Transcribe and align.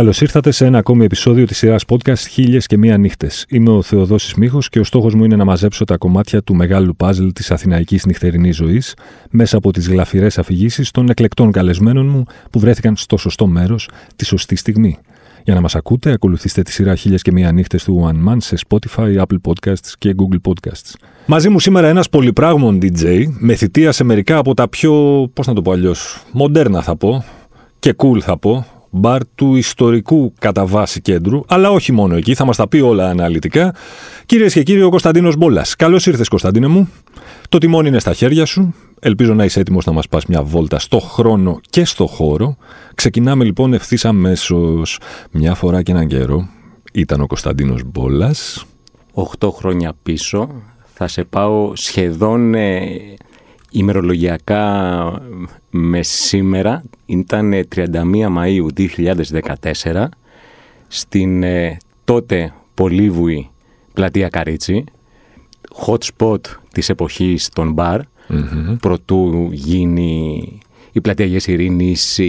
Καλώς 0.00 0.20
ήρθατε 0.20 0.50
σε 0.50 0.66
ένα 0.66 0.78
ακόμη 0.78 1.04
επεισόδιο 1.04 1.46
της 1.46 1.56
σειράς 1.56 1.84
podcast 1.88 2.18
Χίλιες 2.30 2.66
και 2.66 2.78
Μία 2.78 2.98
Νύχτες. 2.98 3.44
Είμαι 3.48 3.70
ο 3.70 3.82
Θεοδόσης 3.82 4.34
Μίχο 4.34 4.58
και 4.70 4.80
ο 4.80 4.84
στόχος 4.84 5.14
μου 5.14 5.24
είναι 5.24 5.36
να 5.36 5.44
μαζέψω 5.44 5.84
τα 5.84 5.96
κομμάτια 5.96 6.42
του 6.42 6.54
μεγάλου 6.54 6.96
παζλ 6.96 7.26
της 7.26 7.50
αθηναϊκής 7.50 8.06
νυχτερινής 8.06 8.56
ζωής 8.56 8.94
μέσα 9.30 9.56
από 9.56 9.72
τις 9.72 9.88
γλαφυρές 9.88 10.38
αφηγήσεις 10.38 10.90
των 10.90 11.08
εκλεκτών 11.08 11.52
καλεσμένων 11.52 12.08
μου 12.08 12.24
που 12.50 12.58
βρέθηκαν 12.58 12.96
στο 12.96 13.16
σωστό 13.16 13.46
μέρος 13.46 13.88
τη 14.16 14.24
σωστή 14.24 14.56
στιγμή. 14.56 14.98
Για 15.44 15.54
να 15.54 15.60
μας 15.60 15.74
ακούτε, 15.74 16.12
ακολουθήστε 16.12 16.62
τη 16.62 16.72
σειρά 16.72 16.94
Χίλιες 16.94 17.22
και 17.22 17.32
Μία 17.32 17.52
Νύχτες 17.52 17.84
του 17.84 18.10
One 18.10 18.30
Man 18.30 18.36
σε 18.38 18.56
Spotify, 18.68 19.16
Apple 19.16 19.38
Podcasts 19.48 19.92
και 19.98 20.14
Google 20.18 20.50
Podcasts. 20.50 20.94
Μαζί 21.26 21.48
μου 21.48 21.60
σήμερα 21.60 21.88
ένας 21.88 22.08
πολυπράγμων 22.08 22.78
DJ 22.82 23.24
με 23.38 23.54
θητεία 23.54 23.92
σε 23.92 24.04
μερικά 24.04 24.36
από 24.36 24.54
τα 24.54 24.68
πιο, 24.68 24.92
πώς 25.32 25.46
να 25.46 25.54
το 25.54 25.62
πω 25.62 25.72
αλλιώς, 25.72 26.24
μοντέρνα 26.32 26.82
θα 26.82 26.96
πω 26.96 27.24
και 27.78 27.94
cool 27.98 28.20
θα 28.20 28.38
πω, 28.38 28.66
μπαρ 28.90 29.26
του 29.34 29.54
ιστορικού 29.54 30.32
κατά 30.38 30.66
βάση 30.66 31.00
κέντρου, 31.00 31.40
αλλά 31.46 31.70
όχι 31.70 31.92
μόνο 31.92 32.16
εκεί, 32.16 32.34
θα 32.34 32.44
μας 32.44 32.56
τα 32.56 32.68
πει 32.68 32.80
όλα 32.80 33.08
αναλυτικά. 33.08 33.74
Κυρίες 34.26 34.52
και 34.52 34.62
κύριοι, 34.62 34.82
ο 34.82 34.88
Κωνσταντίνος 34.90 35.36
Μπόλας. 35.36 35.76
Καλώς 35.76 36.06
ήρθες, 36.06 36.28
Κωνσταντίνε 36.28 36.66
μου. 36.66 36.88
Το 37.48 37.58
τιμόνι 37.58 37.88
είναι 37.88 37.98
στα 37.98 38.12
χέρια 38.12 38.44
σου. 38.44 38.74
Ελπίζω 39.00 39.34
να 39.34 39.44
είσαι 39.44 39.60
έτοιμος 39.60 39.84
να 39.84 39.92
μας 39.92 40.08
πας 40.08 40.26
μια 40.26 40.42
βόλτα 40.42 40.78
στο 40.78 40.98
χρόνο 40.98 41.60
και 41.70 41.84
στο 41.84 42.06
χώρο. 42.06 42.56
Ξεκινάμε 42.94 43.44
λοιπόν 43.44 43.72
ευθύς 43.72 44.04
αμέσως. 44.04 44.98
Μια 45.30 45.54
φορά 45.54 45.82
και 45.82 45.92
έναν 45.92 46.06
καιρό 46.06 46.48
ήταν 46.92 47.20
ο 47.20 47.26
Κωνσταντίνος 47.26 47.82
Μπόλας. 47.84 48.64
Οχτώ 49.12 49.50
χρόνια 49.50 49.92
πίσω 50.02 50.48
θα 50.94 51.08
σε 51.08 51.24
πάω 51.24 51.76
σχεδόν 51.76 52.54
ε, 52.54 52.80
ημερολογιακά 53.70 55.22
με 55.70 56.02
σήμερα. 56.02 56.82
Ήταν 57.06 57.52
31 57.76 57.86
Μαΐου 58.36 58.88
2014 59.82 60.06
στην 60.88 61.42
ε, 61.42 61.76
τότε 62.04 62.52
πολύβουη 62.74 63.50
πλατεία 63.92 64.28
Καρίτσι, 64.28 64.84
hot 65.86 65.98
spot 66.16 66.40
της 66.72 66.88
εποχής 66.88 67.48
των 67.48 67.72
μπαρ, 67.72 68.00
mm 68.28 68.76
προτού 68.80 69.48
γίνει 69.52 70.42
η 70.92 71.00
πλατεία 71.00 71.24
Αγίας 71.24 71.46
Ειρήνης 71.46 72.20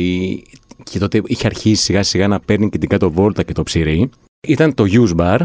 και 0.84 1.00
τότε 1.00 1.22
είχε 1.26 1.46
αρχίσει 1.46 1.84
σιγά 1.84 2.04
σιγά 2.04 2.28
να 2.28 2.40
παίρνει 2.40 2.70
και 2.70 2.78
την 2.78 2.90
κάτω 2.90 3.12
βόλτα 3.12 3.44
και 3.44 3.54
το 3.54 3.64
ψυρί. 3.64 4.10
Ήταν 4.48 4.74
το 4.74 4.86
Use 4.88 5.16
Bar, 5.18 5.40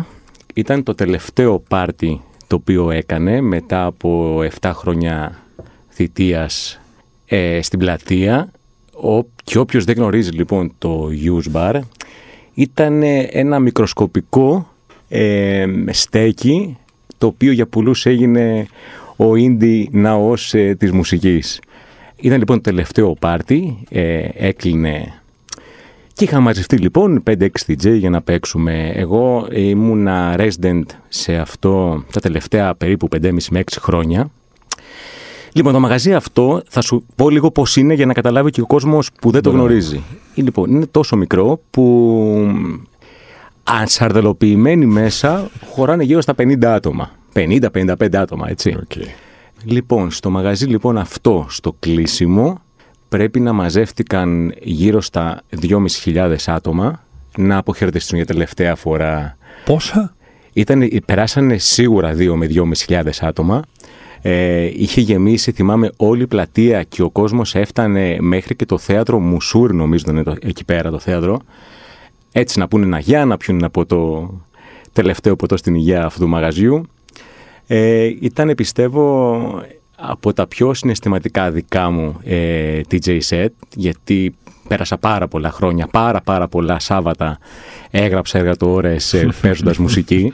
ήταν 0.54 0.82
το 0.82 0.94
τελευταίο 0.94 1.58
πάρτι 1.58 2.20
το 2.46 2.56
οποίο 2.56 2.90
έκανε 2.90 3.40
μετά 3.40 3.84
από 3.84 4.40
7 4.60 4.70
χρόνια 4.74 5.45
θητείας 5.96 6.80
ε, 7.26 7.62
στην 7.62 7.78
πλατεία 7.78 8.50
ο, 9.02 9.22
και 9.44 9.58
όποιος 9.58 9.84
δεν 9.84 9.96
γνωρίζει 9.96 10.30
λοιπόν 10.30 10.72
το 10.78 11.08
Use 11.24 11.52
Bar 11.56 11.80
ήταν 12.54 13.02
ένα 13.30 13.58
μικροσκοπικό 13.58 14.68
ε, 15.08 15.66
στέκι 15.90 16.76
το 17.18 17.26
οποίο 17.26 17.52
για 17.52 17.66
πολλούς 17.66 18.06
έγινε 18.06 18.66
ο 19.16 19.30
indie 19.32 19.84
ναός 19.90 20.54
ε, 20.54 20.74
της 20.78 20.92
μουσικής. 20.92 21.60
Ήταν 22.16 22.38
λοιπόν 22.38 22.56
το 22.56 22.62
τελευταίο 22.62 23.14
πάρτι, 23.14 23.78
ε, 23.88 24.28
έκλεινε 24.34 25.20
και 26.12 26.24
είχα 26.24 26.40
μαζευτεί 26.40 26.76
λοιπόν 26.76 27.22
5-6 27.30 27.46
DJ 27.66 27.98
για 27.98 28.10
να 28.10 28.22
παίξουμε. 28.22 28.92
Εγώ 28.94 29.48
ήμουνα 29.52 30.34
resident 30.38 30.82
σε 31.08 31.36
αυτό 31.36 32.04
τα 32.12 32.20
τελευταία 32.20 32.74
περίπου 32.74 33.08
5,5 33.22 33.38
με 33.50 33.64
6 33.70 33.76
χρόνια. 33.80 34.30
Λοιπόν, 35.56 35.72
το 35.72 35.80
μαγαζί 35.80 36.14
αυτό 36.14 36.62
θα 36.68 36.80
σου 36.80 37.04
πω 37.14 37.30
λίγο 37.30 37.50
πώς 37.50 37.76
είναι 37.76 37.94
για 37.94 38.06
να 38.06 38.12
καταλάβει 38.12 38.50
και 38.50 38.60
ο 38.60 38.66
κόσμος 38.66 39.10
που 39.20 39.30
δεν 39.30 39.42
το 39.42 39.50
γνωρίζει. 39.50 40.02
Λοιπόν, 40.34 40.70
είναι 40.70 40.86
τόσο 40.86 41.16
μικρό 41.16 41.60
που 41.70 42.54
ανσαρδελοποιημένοι 43.62 44.86
μέσα 44.86 45.50
χωράνε 45.66 46.04
γύρω 46.04 46.20
στα 46.20 46.34
50 46.38 46.64
άτομα. 46.64 47.10
50-55 47.32 48.16
άτομα, 48.16 48.48
έτσι. 48.48 48.76
Okay. 48.88 49.06
Λοιπόν, 49.64 50.10
στο 50.10 50.30
μαγαζί 50.30 50.66
λοιπόν 50.66 50.98
αυτό, 50.98 51.46
στο 51.48 51.76
κλείσιμο, 51.78 52.60
πρέπει 53.08 53.40
να 53.40 53.52
μαζεύτηκαν 53.52 54.54
γύρω 54.62 55.00
στα 55.00 55.42
2.500 55.60 56.36
άτομα 56.46 57.04
να 57.36 57.56
αποχαιρετιστούν 57.56 58.16
για 58.16 58.26
τελευταία 58.26 58.74
φορά. 58.74 59.36
Πόσα; 59.64 60.14
Ήταν, 60.52 60.88
περάσανε 61.04 61.58
σίγουρα 61.58 62.12
2 62.12 62.32
με 62.34 62.46
2.500 62.88 63.02
άτομα. 63.20 63.62
Ε, 64.28 64.70
είχε 64.74 65.00
γεμίσει, 65.00 65.52
θυμάμαι, 65.52 65.90
όλη 65.96 66.22
η 66.22 66.26
πλατεία 66.26 66.82
και 66.82 67.02
ο 67.02 67.10
κόσμος 67.10 67.54
έφτανε 67.54 68.16
μέχρι 68.20 68.56
και 68.56 68.66
το 68.66 68.78
θέατρο 68.78 69.18
Μουσούρ, 69.18 69.72
νομίζω 69.72 70.04
είναι 70.08 70.22
εκεί 70.40 70.64
πέρα 70.64 70.90
το 70.90 70.98
θέατρο. 70.98 71.40
Έτσι 72.32 72.58
να 72.58 72.68
πούνε 72.68 72.84
ένα 72.84 72.98
γεια, 72.98 73.24
να 73.24 73.36
πιούν 73.36 73.64
από 73.64 73.86
το 73.86 74.30
τελευταίο 74.92 75.36
ποτό 75.36 75.56
στην 75.56 75.74
υγεία 75.74 76.04
αυτού 76.04 76.20
του 76.20 76.28
μαγαζιού. 76.28 76.82
Ε, 77.66 78.04
ήταν, 78.20 78.54
πιστεύω, 78.56 79.38
από 79.96 80.32
τα 80.32 80.46
πιο 80.46 80.74
συναισθηματικά 80.74 81.50
δικά 81.50 81.90
μου 81.90 82.20
ε, 82.24 82.80
DJ 82.90 83.18
set, 83.28 83.48
γιατί 83.74 84.34
πέρασα 84.68 84.98
πάρα 84.98 85.28
πολλά 85.28 85.50
χρόνια, 85.50 85.86
πάρα 85.86 86.20
πάρα 86.20 86.48
πολλά 86.48 86.78
Σάββατα 86.78 87.38
έγραψα 87.90 88.38
εργατόρες 88.38 89.14
ε, 89.14 89.28
παίζοντας 89.40 89.78
μουσική 89.84 90.32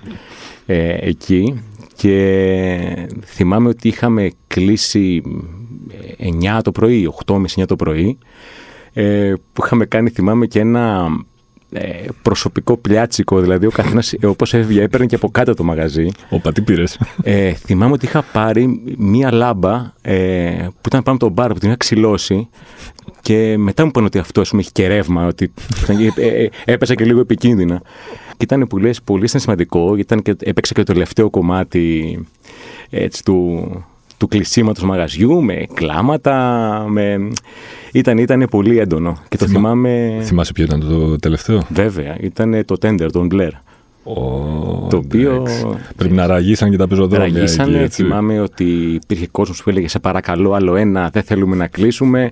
ε, 0.66 0.97
εκεί 1.00 1.62
και 2.02 3.08
θυμάμαι 3.24 3.68
ότι 3.68 3.88
είχαμε 3.88 4.30
κλείσει 4.46 5.22
9 6.56 6.60
το 6.62 6.72
πρωί, 6.72 7.12
8 7.26 7.34
με 7.34 7.48
9 7.56 7.64
το 7.66 7.76
πρωί, 7.76 8.18
ε, 8.92 9.32
που 9.52 9.62
είχαμε 9.64 9.84
κάνει, 9.84 10.10
θυμάμαι, 10.10 10.46
και 10.46 10.60
ένα 10.60 11.08
ε, 11.72 12.06
προσωπικό 12.22 12.76
πλιάτσικο, 12.76 13.40
δηλαδή 13.40 13.66
ο 13.66 13.70
καθένας 13.70 14.12
ε, 14.12 14.26
όπως 14.26 14.54
έφυγε 14.54 14.82
έπαιρνε 14.82 15.06
και 15.06 15.14
από 15.14 15.30
κάτω 15.30 15.54
το 15.54 15.64
μαγαζί. 15.64 16.08
Όπα, 16.30 16.52
τι 16.52 16.60
πήρες; 16.60 16.98
Ε, 17.22 17.52
θυμάμαι 17.52 17.92
ότι 17.92 18.06
είχα 18.06 18.22
πάρει 18.22 18.82
μία 18.98 19.32
λάμπα 19.32 19.92
ε, 20.00 20.66
που 20.80 20.88
ήταν 20.88 21.02
πάνω 21.02 21.16
από 21.16 21.19
τον 21.19 21.32
μπαρ 21.32 21.52
που 21.52 21.58
την 21.58 21.69
είχα 21.69 21.76
ξυλώσει 21.76 22.48
και 23.20 23.56
μετά 23.58 23.82
μου 23.82 23.88
είπαν 23.88 24.04
ότι 24.04 24.19
αυτό 24.19 24.42
πούμε, 24.48 24.60
έχει 24.60 24.72
και 24.72 24.86
ρεύμα, 24.86 25.26
ότι 25.26 25.52
ε, 26.16 26.42
ε, 26.42 26.48
έπεσα 26.64 26.94
και 26.94 27.04
λίγο 27.04 27.20
επικίνδυνα. 27.20 27.82
Και 28.42 28.54
ήταν 28.54 28.66
πολύ, 28.66 28.94
πολύ 29.04 29.28
σημαντικό, 29.28 29.97
ήταν 29.97 30.22
και, 30.22 30.36
έπαιξε 30.41 30.75
και 30.75 30.82
το 30.82 30.92
τελευταίο 30.92 31.30
κομμάτι 31.30 32.19
έτσι, 32.91 33.25
του, 33.25 33.69
του 34.16 34.28
κλεισίματος 34.28 34.82
μαγαζιού 34.82 35.42
με 35.42 35.66
κλάματα, 35.75 36.36
με... 36.88 37.31
Ήταν, 37.92 38.19
ήταν 38.19 38.47
πολύ 38.50 38.78
έντονο. 38.78 39.19
Και 39.28 39.36
το 39.36 39.47
θυμάμαι... 39.47 40.20
Θυμάσαι 40.22 40.52
ποιο 40.52 40.64
ήταν 40.64 40.81
το 40.81 41.16
τελευταίο; 41.16 41.62
Βέβαια, 41.69 42.16
ήταν 42.20 42.64
το 42.64 42.76
Tender, 42.82 43.08
τον 43.12 43.28
Blair. 43.32 43.50
Oh, 44.04 44.88
το 44.90 44.96
οποίο. 44.96 45.46
Πρέπει 45.96 46.14
να 46.14 46.26
ραγίσαν 46.26 46.70
και 46.70 46.76
τα 46.76 46.88
πεζοδρόμια. 46.88 47.26
Ραγίσανε. 47.26 47.74
Εκεί, 47.74 47.82
έτσι. 47.84 48.02
θυμάμαι 48.02 48.40
ότι 48.40 48.64
υπήρχε 49.02 49.26
κόσμος 49.30 49.62
που 49.62 49.70
έλεγε 49.70 49.88
Σε 49.88 49.98
παρακαλώ, 49.98 50.52
άλλο 50.52 50.76
ένα, 50.76 51.10
δεν 51.12 51.22
θέλουμε 51.22 51.56
να 51.56 51.66
κλείσουμε. 51.66 52.30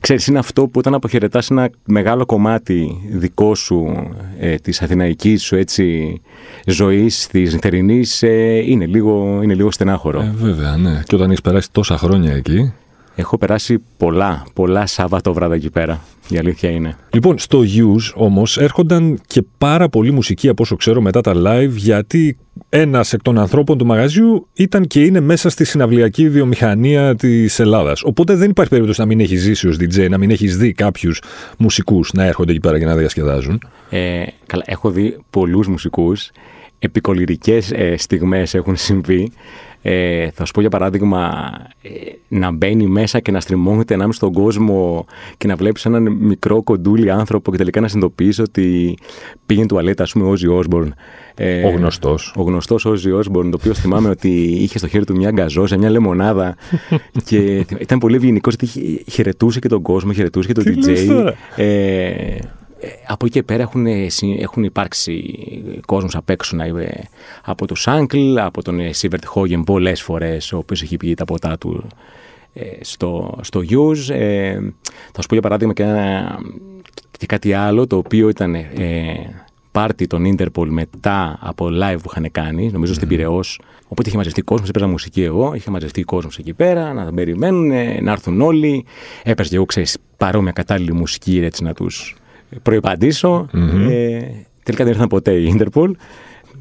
Ξέρεις, 0.00 0.26
είναι 0.26 0.38
αυτό 0.38 0.62
που 0.62 0.72
όταν 0.74 0.94
αποχαιρετάς 0.94 1.50
ένα 1.50 1.70
μεγάλο 1.84 2.26
κομμάτι 2.26 3.00
δικό 3.10 3.54
σου, 3.54 4.08
ε, 4.38 4.54
της 4.54 4.82
αθηναϊκής 4.82 5.42
σου 5.42 5.56
έτσι, 5.56 6.20
ζωής, 6.66 7.26
της 7.26 7.52
νυχτερινής, 7.52 8.22
ε, 8.22 8.62
είναι, 8.66 8.86
λίγο, 8.86 9.40
είναι 9.42 9.54
λίγο 9.54 9.70
στενάχωρο. 9.70 10.20
Ε, 10.20 10.34
βέβαια, 10.36 10.76
ναι. 10.76 11.02
Και 11.06 11.14
όταν 11.14 11.28
έχεις 11.28 11.40
περάσει 11.40 11.68
τόσα 11.72 11.98
χρόνια 11.98 12.32
εκεί. 12.32 12.72
Έχω 13.22 13.38
περάσει 13.38 13.82
πολλά, 13.96 14.46
πολλά 14.54 14.86
Σάββατο 14.86 15.32
βράδυ 15.32 15.54
εκεί 15.54 15.70
πέρα. 15.70 16.00
Η 16.28 16.38
αλήθεια 16.38 16.70
είναι. 16.70 16.96
Λοιπόν, 17.12 17.38
στο 17.38 17.60
Use 17.60 18.12
όμως 18.14 18.58
έρχονταν 18.58 19.20
και 19.26 19.44
πάρα 19.58 19.88
πολύ 19.88 20.10
μουσική 20.10 20.48
από 20.48 20.62
όσο 20.62 20.76
ξέρω 20.76 21.00
μετά 21.00 21.20
τα 21.20 21.32
live, 21.36 21.70
γιατί 21.70 22.38
ένας 22.68 23.12
εκ 23.12 23.22
των 23.22 23.38
ανθρώπων 23.38 23.78
του 23.78 23.86
μαγαζιού 23.86 24.48
ήταν 24.54 24.86
και 24.86 25.04
είναι 25.04 25.20
μέσα 25.20 25.50
στη 25.50 25.64
συναυλιακή 25.64 26.28
βιομηχανία 26.28 27.14
της 27.14 27.58
Ελλάδας. 27.58 28.02
Οπότε 28.02 28.34
δεν 28.34 28.50
υπάρχει 28.50 28.70
περίπτωση 28.70 29.00
να 29.00 29.06
μην 29.06 29.20
έχει 29.20 29.36
ζήσει 29.36 29.68
ως 29.68 29.76
DJ, 29.80 30.08
να 30.10 30.18
μην 30.18 30.30
έχεις 30.30 30.56
δει 30.56 30.72
κάποιους 30.72 31.22
μουσικούς 31.58 32.12
να 32.12 32.24
έρχονται 32.24 32.50
εκεί 32.50 32.60
πέρα 32.60 32.78
και 32.78 32.84
να 32.84 32.96
διασκεδάζουν. 32.96 33.62
Ε, 33.90 34.22
καλά, 34.46 34.62
έχω 34.66 34.90
δει 34.90 35.16
πολλούς 35.30 35.68
μουσικούς. 35.68 36.30
Επικολυρικέ 36.78 37.58
ε, 37.72 37.96
στιγμές 37.96 38.54
έχουν 38.54 38.76
συμβεί. 38.76 39.32
Ε, 39.82 40.30
θα 40.30 40.44
σου 40.44 40.52
πω 40.52 40.60
για 40.60 40.70
παράδειγμα 40.70 41.52
ε, 41.82 41.88
να 42.28 42.50
μπαίνει 42.50 42.86
μέσα 42.86 43.20
και 43.20 43.30
να 43.30 43.40
στριμώγεται 43.40 43.94
ανάμεσα 43.94 44.18
στον 44.18 44.32
κόσμο 44.32 45.06
και 45.36 45.46
να 45.46 45.56
βλέπεις 45.56 45.84
έναν 45.84 46.02
μικρό 46.02 46.62
κοντούλι 46.62 47.10
άνθρωπο 47.10 47.50
και 47.50 47.56
τελικά 47.56 47.80
να 47.80 47.88
συνειδητοποιείς 47.88 48.38
ότι 48.38 48.96
πήγαινε 49.46 49.66
τουαλέτα, 49.66 50.02
ας 50.02 50.12
πούμε, 50.12 50.28
ο 50.28 50.32
Ozzy 50.32 50.60
Osbourne. 50.60 50.88
Ε, 51.34 51.66
ο 51.66 51.70
γνωστός. 51.70 52.34
Ο 52.36 52.42
γνωστός 52.42 52.86
Ozzy 52.86 53.18
Osbourne, 53.18 53.50
το 53.50 53.58
οποίο 53.60 53.74
θυμάμαι 53.74 54.08
ότι 54.08 54.30
είχε 54.40 54.78
στο 54.78 54.88
χέρι 54.88 55.04
του 55.04 55.16
μια 55.16 55.30
γκαζόζα, 55.30 55.76
μια 55.76 55.90
λεμονάδα 55.90 56.56
και 57.26 57.66
ήταν 57.78 57.98
πολύ 57.98 58.16
ευγενικός 58.16 58.54
γιατί 58.60 59.04
χαιρετούσε 59.10 59.58
και 59.58 59.68
τον 59.68 59.82
κόσμο, 59.82 60.12
χαιρετούσε 60.12 60.52
και 60.52 60.54
τον 60.54 60.64
DJ. 60.66 61.32
Ε, 61.56 62.36
από 63.06 63.26
εκεί 63.26 63.34
και 63.34 63.42
πέρα 63.42 63.62
έχουν, 63.62 63.86
έχουν 64.38 64.64
υπάρξει 64.64 65.34
κόσμος 65.86 66.16
απ' 66.16 66.30
έξω 66.30 66.56
ε, 66.62 66.90
από 67.44 67.66
το 67.66 67.74
Σάνκλ, 67.74 68.38
από 68.38 68.62
τον 68.62 68.94
Σίβερτ 68.94 69.24
Χόγεν 69.26 69.64
πολλές 69.64 70.02
φορές, 70.02 70.52
ο 70.52 70.56
οποίος 70.56 70.82
έχει 70.82 70.96
πει 70.96 71.14
τα 71.14 71.24
ποτά 71.24 71.58
του 71.58 71.86
ε, 72.54 72.64
στο, 72.80 73.38
στο 73.42 73.60
Use. 73.60 74.14
Ε, 74.14 74.58
θα 75.12 75.22
σου 75.22 75.28
πω 75.28 75.34
για 75.34 75.40
παράδειγμα 75.40 75.72
και 75.72 75.82
ένα, 75.82 76.38
και 77.18 77.26
κάτι 77.26 77.52
άλλο 77.52 77.86
το 77.86 77.96
οποίο 77.96 78.28
ήταν 78.28 78.54
ε, 78.54 78.64
πάρτι 79.72 80.06
των 80.06 80.36
Interpol 80.36 80.66
μετά 80.68 81.38
από 81.40 81.66
live 81.66 81.96
που 82.02 82.10
είχαν 82.10 82.30
κάνει, 82.30 82.70
νομίζω 82.72 82.94
στην 82.94 83.08
Πυραιός. 83.08 83.60
Οπότε 83.88 84.08
είχε 84.08 84.16
μαζευτεί 84.16 84.42
κόσμος, 84.42 84.68
έπαιζα 84.68 84.86
μουσική 84.86 85.22
εγώ, 85.22 85.54
είχε 85.54 85.70
μαζευτεί 85.70 86.02
κόσμος 86.02 86.38
εκεί 86.38 86.52
πέρα, 86.52 86.92
να 86.92 87.04
τα 87.04 87.12
περιμένουν, 87.12 87.66
να 88.02 88.12
έρθουν 88.12 88.40
όλοι. 88.40 88.84
Έπαιζα 89.22 89.48
και 89.48 89.56
εγώ, 89.56 89.64
ξέρεις, 89.64 89.98
παρόμοια 90.16 90.52
κατάλληλη 90.52 90.92
μουσική 90.92 91.40
έτσι 91.42 91.62
να 91.62 91.72
τους 91.72 92.16
προπαντήσω. 92.62 93.48
Ε, 93.90 94.18
τελικά 94.62 94.84
δεν 94.84 94.92
ήρθαν 94.92 95.08
ποτέ 95.08 95.32
οι 95.32 95.56
Interpol. 95.58 95.90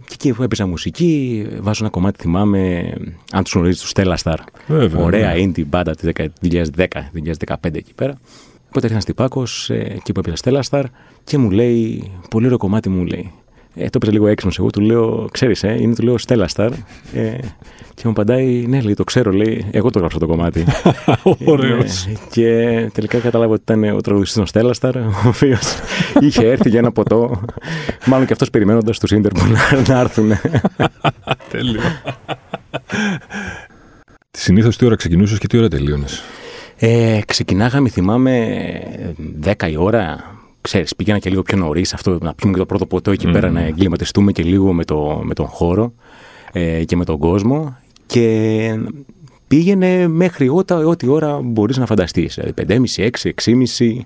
Και 0.06 0.14
εκεί 0.14 0.34
που 0.34 0.44
έπαιζα 0.44 0.68
μουσική, 0.68 1.46
βάζω 1.60 1.80
ένα 1.84 1.90
κομμάτι, 1.92 2.22
θυμάμαι, 2.22 2.94
αν 3.32 3.44
τους 3.44 3.54
γνωρίζεις, 3.54 3.82
τους 3.82 3.92
Stella 3.96 4.16
Star. 4.24 4.38
Βέβαια, 4.68 5.04
Ωραία 5.04 5.34
ναι. 5.34 5.42
indie 5.44 5.66
μπάντα 5.66 5.96
της 5.96 6.10
2010-2015 6.42 7.56
εκεί 7.62 7.94
πέρα. 7.94 8.20
Οπότε 8.68 8.88
ήρθα 8.88 9.00
στην 9.00 9.16
Πάκο, 9.16 9.44
εκεί 9.68 10.12
που 10.12 10.20
έπαιζα 10.20 10.36
Stella 10.44 10.62
Star, 10.70 10.84
και 11.24 11.38
μου 11.38 11.52
λέει, 11.52 12.12
πολύ 12.30 12.46
ωραίο 12.46 12.58
κομμάτι 12.58 12.90
μου 12.90 13.06
λέει. 13.06 13.32
Ε, 13.76 13.84
το 13.84 13.90
έπαιζε 13.96 14.12
λίγο 14.12 14.28
έξυπνο. 14.28 14.54
Εγώ 14.60 14.70
του 14.70 14.82
λέω, 14.82 15.28
ξέρεις, 15.32 15.64
ε, 15.64 15.78
είναι 15.80 15.96
του 15.96 16.04
λέω 16.04 16.16
Stella 16.28 16.46
Star. 16.56 16.70
Ε, 17.14 17.32
και 17.94 18.02
μου 18.04 18.10
απαντάει, 18.12 18.66
ναι, 18.68 18.82
λέει, 18.82 18.94
το 18.94 19.04
ξέρω, 19.04 19.32
λέει, 19.32 19.66
εγώ 19.72 19.90
το 19.90 20.00
γράψα 20.00 20.20
το 20.20 20.28
κομμάτι. 20.28 20.66
Ωραίος. 21.46 22.06
Ε, 22.06 22.12
και 22.32 22.50
τελικά 22.94 23.18
κατάλαβα 23.20 23.54
ότι 23.54 23.62
ήταν 23.74 23.96
ο 23.96 24.02
τραγουδιστής 24.02 24.52
των 24.52 24.62
Stella 24.64 24.72
Star, 24.80 24.94
ο 25.26 25.28
οποίος 25.28 25.62
είχε 26.22 26.48
έρθει 26.48 26.70
για 26.70 26.80
ένα 26.80 26.92
ποτό. 26.92 27.42
Μάλλον 28.06 28.26
και 28.26 28.34
αυτός 28.34 28.50
περιμένοντας 28.50 29.00
τους 29.00 29.12
Interpol 29.14 29.48
να- 29.50 29.82
να 29.94 30.00
έρθουν. 30.00 30.32
Τέλειο. 31.52 31.82
Συνήθως 34.32 34.78
τι 34.78 34.86
ώρα 34.86 34.96
ξεκινούσες 34.96 35.38
και 35.38 35.48
τι 35.48 35.58
ώρα 35.58 35.68
τελείωνες; 35.68 36.22
Ε, 36.78 37.20
ξεκινάγαμε, 37.28 37.90
θυμάμαι, 37.90 38.58
10 39.44 39.70
η 39.72 39.76
ώρα. 39.78 40.24
Ξέρεις, 40.62 40.96
πήγαινα 40.96 41.20
και 41.20 41.30
λίγο 41.30 41.42
πιο 41.42 41.58
νωρίς 41.58 41.94
αυτό 41.94 42.18
να 42.22 42.34
πιούμε 42.34 42.54
και 42.54 42.60
το 42.60 42.66
πρώτο 42.66 42.86
ποτό 42.86 43.12
εκεί 43.12 43.32
πέρα, 43.32 43.50
να 43.50 43.62
εγκληματιστούμε 43.62 44.32
και 44.32 44.44
λίγο 44.44 44.74
με, 44.74 44.84
το, 44.84 45.22
με 45.24 45.34
τον 45.34 45.46
χώρο 45.46 45.94
ε, 46.52 46.84
και 46.84 46.96
με 46.96 47.06
τον 47.06 47.18
κόσμο. 47.18 47.78
Και 48.06 48.80
πήγαινε 49.48 50.08
μέχρι 50.08 50.50
ό,τι, 50.50 50.74
ό,τι 50.74 51.08
ώρα 51.08 51.40
μπορείς 51.44 51.78
να 51.78 51.86
φανταστείς. 51.86 52.36
Δηλαδή 52.36 52.84
5,5, 52.96 53.10
6, 53.22 53.32
6,5. 53.44 54.00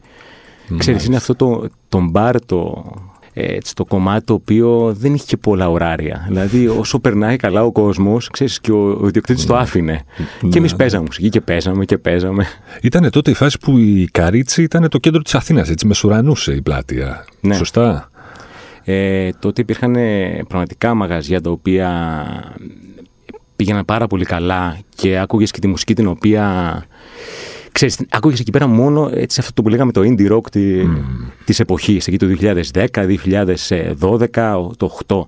Ξέρεις, 0.77 1.05
είναι 1.05 1.15
αυτό 1.15 1.35
το, 1.35 1.67
το 1.89 2.01
μπαρ, 2.01 2.45
το, 2.45 2.85
ε, 2.95 3.14
έτσι, 3.37 3.75
το 3.75 3.85
κομμάτι 3.85 4.25
το 4.25 4.33
οποίο 4.33 4.93
δεν 4.97 5.13
είχε 5.13 5.25
και 5.27 5.37
πολλά 5.37 5.69
ωράρια. 5.69 6.25
Δηλαδή, 6.27 6.67
όσο 6.67 6.99
περνάει 6.99 7.35
καλά 7.35 7.63
ο 7.63 7.71
κόσμος, 7.71 8.29
ξέρεις, 8.29 8.59
και 8.59 8.71
ο, 8.71 8.97
ο 9.01 9.07
ιδιοκτήτης 9.07 9.45
το 9.45 9.55
άφηνε. 9.55 10.03
Και 10.49 10.57
εμείς 10.57 10.75
παίζαμε 10.75 11.05
μουσική 11.05 11.29
και 11.29 11.41
παίζαμε 11.41 11.85
και 11.85 11.97
παίζαμε. 11.97 12.45
Ήταν 12.81 13.09
τότε 13.09 13.31
η 13.31 13.33
φάση 13.33 13.57
που 13.59 13.77
η 13.77 14.07
Καρίτσι 14.11 14.63
ήταν 14.63 14.89
το 14.89 14.97
κέντρο 14.97 15.21
της 15.21 15.35
Αθήνας, 15.35 15.69
έτσι, 15.69 15.87
μεσουρανούσε 15.87 16.53
η 16.53 16.61
πλάτεια. 16.61 17.25
Ναι. 17.41 17.55
Σωστά; 17.55 18.09
Ε, 18.83 19.29
τότε 19.39 19.61
υπήρχαν 19.61 19.95
ε, 19.95 20.43
πραγματικά 20.47 20.93
μαγαζιά 20.93 21.41
τα 21.41 21.49
οποία 21.49 22.23
πήγαιναν 23.55 23.85
πάρα 23.85 24.07
πολύ 24.07 24.25
καλά 24.25 24.77
και 24.95 25.17
άκουγες 25.17 25.51
και 25.51 25.59
τη 25.59 25.67
μουσική 25.67 25.93
την 25.93 26.07
οποία 26.07 26.85
ξέρεις, 27.75 27.99
άκουγες 28.09 28.39
εκεί 28.39 28.51
πέρα 28.51 28.67
μόνο 28.67 29.09
έτσι 29.13 29.39
αυτό 29.39 29.61
που 29.61 29.69
λέγαμε 29.69 29.91
το 29.91 30.01
indie 30.01 30.31
rock 30.31 30.49
τη, 30.51 30.61
της 31.45 31.59
εποχής, 31.59 32.07
εκεί 32.07 32.17
το 32.17 32.27
2010, 32.73 32.85
2012, 33.99 34.69
το 34.77 34.99
8 35.07 35.21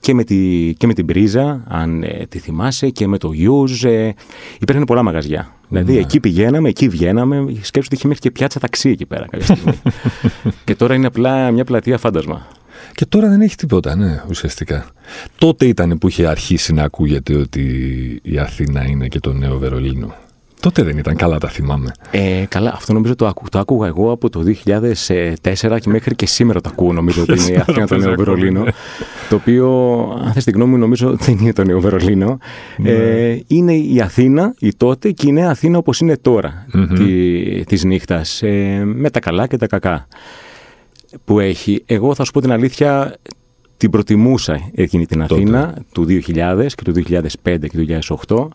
και 0.00 0.14
με, 0.14 0.24
τη, 0.24 0.72
και 0.76 0.86
με 0.86 0.92
την 0.92 1.06
Πρίζα, 1.06 1.64
αν 1.68 2.02
ε, 2.02 2.26
τη 2.28 2.38
θυμάσαι, 2.38 2.88
και 2.88 3.06
με 3.06 3.18
το 3.18 3.30
Use, 3.32 3.88
ε, 3.88 4.10
υπήρχαν 4.58 4.84
πολλά 4.84 5.02
μαγαζιά. 5.02 5.54
Δηλαδή 5.68 5.98
εκεί 5.98 6.20
πηγαίναμε, 6.20 6.68
εκεί 6.68 6.88
βγαίναμε, 6.88 7.36
σκέψου 7.60 7.88
ότι 7.90 7.94
είχε 7.94 8.06
μέχρι 8.06 8.22
και 8.22 8.30
πιάτσα 8.30 8.60
ταξί 8.60 8.90
εκεί 8.90 9.06
πέρα 9.06 9.26
κάποια 9.30 9.54
στιγμή. 9.54 9.80
και 10.64 10.74
τώρα 10.74 10.94
είναι 10.94 11.06
απλά 11.06 11.50
μια 11.50 11.64
πλατεία 11.64 11.98
φάντασμα. 11.98 12.46
Και 12.94 13.06
τώρα 13.06 13.28
δεν 13.28 13.40
έχει 13.40 13.56
τίποτα, 13.56 13.96
ναι, 13.96 14.22
ουσιαστικά. 14.28 14.86
Τότε 15.38 15.66
ήταν 15.66 15.98
που 15.98 16.08
είχε 16.08 16.26
αρχίσει 16.26 16.72
να 16.72 16.82
ακούγεται 16.82 17.36
ότι 17.36 17.62
η 18.22 18.38
Αθήνα 18.38 18.84
είναι 18.84 19.08
και 19.08 19.20
το 19.20 19.32
νέο 19.32 19.58
Βερολίνο. 19.58 20.14
Τότε 20.62 20.82
δεν 20.82 20.98
ήταν, 20.98 21.16
καλά 21.16 21.38
τα 21.38 21.48
θυμάμαι. 21.48 21.92
Ε, 22.10 22.44
καλά, 22.48 22.72
αυτό 22.74 22.92
νομίζω 22.92 23.14
το, 23.14 23.26
ακού, 23.26 23.48
το 23.48 23.58
άκουγα 23.58 23.86
εγώ 23.86 24.10
από 24.10 24.30
το 24.30 24.42
2004 24.64 25.78
και 25.80 25.88
μέχρι 25.88 26.14
και 26.14 26.26
σήμερα 26.26 26.60
το 26.60 26.68
ακούω 26.72 26.92
νομίζω 26.92 27.22
ότι 27.22 27.32
είναι 27.32 27.52
η 27.52 27.56
Αθήνα 27.56 27.86
το 27.86 27.96
νέο 27.96 28.14
Βερολίνο. 28.14 28.64
το 29.28 29.36
οποίο, 29.36 29.68
αν 30.24 30.32
θες 30.32 30.44
την 30.44 30.54
γνώμη 30.54 30.70
μου, 30.70 30.78
νομίζω 30.78 31.16
δεν 31.16 31.38
είναι 31.40 31.52
το 31.52 31.64
νέο 31.64 31.80
Βερολίνο. 31.80 32.38
Ε, 32.84 33.38
είναι 33.46 33.74
η 33.74 34.00
Αθήνα, 34.00 34.54
η 34.58 34.72
τότε 34.76 35.10
και 35.10 35.28
η 35.28 35.32
νέα 35.32 35.50
Αθήνα 35.50 35.78
όπως 35.78 36.00
είναι 36.00 36.16
τώρα 36.16 36.66
τη, 36.94 37.64
της 37.64 37.84
νύχτας. 37.84 38.42
Ε, 38.42 38.82
με 38.84 39.10
τα 39.10 39.20
καλά 39.20 39.46
και 39.46 39.56
τα 39.56 39.66
κακά 39.66 40.06
που 41.24 41.40
έχει. 41.40 41.82
Εγώ 41.86 42.14
θα 42.14 42.24
σου 42.24 42.30
πω 42.30 42.40
την 42.40 42.52
αλήθεια, 42.52 43.16
την 43.76 43.90
προτιμούσα 43.90 44.70
εκείνη 44.74 45.06
την 45.06 45.20
Τότε. 45.20 45.34
Αθήνα 45.34 45.74
του 45.92 46.06
2000 46.08 46.66
και 46.74 46.82
του 46.82 46.92
2005 46.92 47.30
και 47.42 47.68
του 47.68 47.86
2008. 48.26 48.48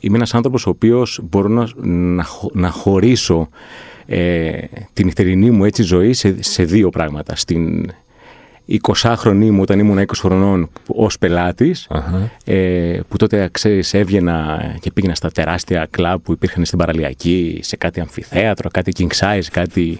Είμαι 0.00 0.16
ένας 0.16 0.34
άνθρωπος 0.34 0.66
ο 0.66 0.70
οποίος 0.70 1.20
μπορώ 1.22 1.48
να, 1.48 1.68
να, 1.90 2.22
χω- 2.24 2.50
να 2.54 2.70
χωρίσω 2.70 3.48
ε, 4.06 4.50
την 4.92 5.04
νυχτερινή 5.04 5.50
μου 5.50 5.64
έτσι 5.64 5.82
ζωή 5.82 6.12
σε, 6.12 6.36
σε 6.42 6.62
δύο 6.64 6.88
πράγματα. 6.90 7.36
Στην 7.36 7.90
20χρονη 8.92 9.50
μου 9.50 9.60
όταν 9.60 9.78
ήμουν 9.78 9.98
20 9.98 10.04
χρονών 10.18 10.68
ως 10.86 11.18
πελάτης 11.18 11.86
Αχα. 11.90 12.30
ε, 12.44 13.00
που 13.08 13.16
τότε 13.16 13.48
ξέρεις 13.52 13.94
έβγαινα 13.94 14.60
και 14.80 14.92
πήγαινα 14.92 15.14
στα 15.14 15.30
τεράστια 15.30 15.86
κλαμπ 15.90 16.20
που 16.22 16.32
υπήρχαν 16.32 16.64
στην 16.64 16.78
παραλιακή 16.78 17.58
σε 17.62 17.76
κάτι 17.76 18.00
αμφιθέατρο, 18.00 18.68
κάτι 18.70 18.92
king 18.98 19.16
size, 19.18 19.42
κάτι 19.52 19.98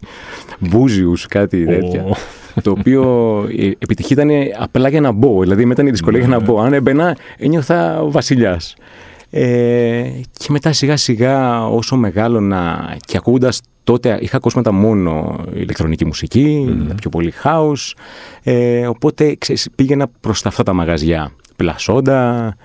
μπούζιους, 0.58 1.26
κάτι 1.26 1.64
τέτοια 1.66 2.04
Ω. 2.04 2.12
το 2.62 2.70
οποίο 2.70 3.02
η 3.50 3.66
επιτυχία 3.78 4.16
ήταν 4.24 4.30
απλά 4.58 4.88
για 4.88 5.00
να 5.00 5.12
μπω. 5.12 5.40
Δηλαδή, 5.42 5.60
μετά 5.62 5.72
ήταν 5.72 5.86
η 5.86 5.90
δυσκολία 5.90 6.18
για 6.20 6.28
να 6.28 6.40
μπω. 6.40 6.60
Αν 6.60 6.72
έμπαινα, 6.72 7.16
ένιωθα 7.38 8.00
ο 8.02 8.10
βασιλιάς. 8.10 8.74
Ε, 9.30 10.10
και 10.38 10.46
μετά 10.48 10.72
σιγά 10.72 10.96
σιγά 10.96 11.66
όσο 11.66 11.96
μεγάλωνα 11.96 12.96
και 13.06 13.16
ακούγοντας 13.16 13.60
τότε 13.84 14.18
είχα 14.20 14.36
ακούσματα 14.36 14.72
μόνο 14.72 15.44
ηλεκτρονική 15.54 16.04
μουσική, 16.04 16.76
πιο 16.96 17.10
πολύ 17.10 17.32
house. 17.44 17.92
Ε, 18.42 18.86
οπότε 18.86 19.34
ξέρεις, 19.38 19.68
πήγαινα 19.74 20.08
προς 20.20 20.42
τα 20.42 20.48
αυτά 20.48 20.62
τα 20.62 20.72
μαγαζιά. 20.72 21.32
Πλασόντα. 21.56 22.56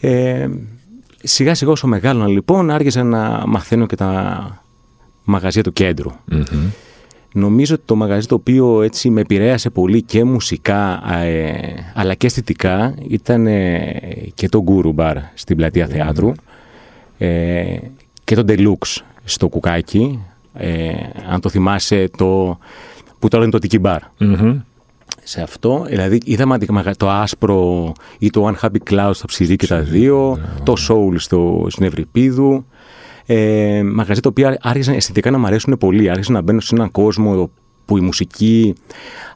Ε, 0.00 0.48
σιγά 1.22 1.54
σιγά 1.54 1.70
όσο 1.70 1.86
μεγάλωνα 1.86 2.26
λοιπόν 2.26 2.70
άρχισα 2.70 3.02
να 3.02 3.42
μαθαίνω 3.46 3.86
και 3.86 3.96
τα 3.96 4.62
μαγαζιά 5.24 5.62
του 5.62 5.72
κέντρου. 5.72 6.10
Μμμ. 6.24 6.70
Νομίζω 7.32 7.74
ότι 7.74 7.82
το 7.86 7.96
μαγαζί 7.96 8.26
το 8.26 8.34
οποίο 8.34 8.82
έτσι 8.82 9.10
με 9.10 9.20
επηρέασε 9.20 9.70
πολύ 9.70 10.02
και 10.02 10.24
μουσικά 10.24 11.02
ε, 11.14 11.50
αλλά 11.94 12.14
και 12.14 12.26
αισθητικά 12.26 12.94
ήταν 13.08 13.46
ε, 13.46 14.00
και 14.34 14.48
το 14.48 14.64
Guru 14.68 14.94
Bar 14.94 15.14
στην 15.34 15.56
πλατεία 15.56 15.86
θεάτρου 15.86 16.32
ε, 17.18 17.76
και 18.24 18.34
το 18.34 18.44
Deluxe 18.48 19.00
στο 19.24 19.48
Κουκάκι. 19.48 20.18
Ε, 20.54 20.88
αν 21.30 21.40
το 21.40 21.48
θυμάσαι 21.48 22.08
το, 22.16 22.58
που 23.18 23.28
τώρα 23.28 23.44
είναι 23.44 23.58
το 23.58 23.66
Tiki 23.70 23.80
Bar. 23.82 23.98
Μμμ. 24.18 24.58
Σε 25.22 25.40
αυτό, 25.42 25.84
δηλαδή 25.88 26.20
είδαμε 26.24 26.54
αντι- 26.54 26.70
μαγα- 26.70 26.96
το 26.96 27.10
άσπρο 27.10 27.92
ή 28.18 28.30
το 28.30 28.54
Unhappy 28.54 28.90
Cloud 28.90 29.10
στο 29.12 29.26
ψηρή 29.26 29.56
και 29.56 29.66
τα 29.66 29.80
δύο, 29.80 30.38
το 30.62 30.74
Soul 30.88 31.14
στο, 31.16 31.66
στην 31.68 31.84
Ευρυπίδου. 31.86 32.64
Ε, 33.30 33.82
μαγαζί 33.82 34.20
τα 34.20 34.28
οποία 34.28 34.58
άρχισαν 34.60 34.94
αισθητικά 34.94 35.30
να 35.30 35.38
μου 35.38 35.46
αρέσουν 35.46 35.78
πολύ. 35.78 36.10
Άρχισαν 36.10 36.34
να 36.34 36.40
μπαίνω 36.40 36.60
σε 36.60 36.74
έναν 36.74 36.90
κόσμο 36.90 37.50
που 37.84 37.96
η 37.96 38.00
μουσική 38.00 38.74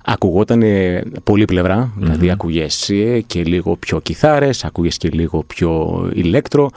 ακουγόταν 0.04 0.62
πολύ 1.24 1.44
πλευρά. 1.44 1.92
Δηλαδή 1.96 2.30
ακούγες 2.30 2.90
ε, 2.90 3.20
και 3.20 3.42
λίγο 3.42 3.76
πιο 3.76 4.00
κιθάρες, 4.00 4.64
ακούγες 4.64 4.96
και 4.96 5.08
λίγο 5.08 5.44
πιο 5.46 6.02
ηλέκτρο. 6.14 6.70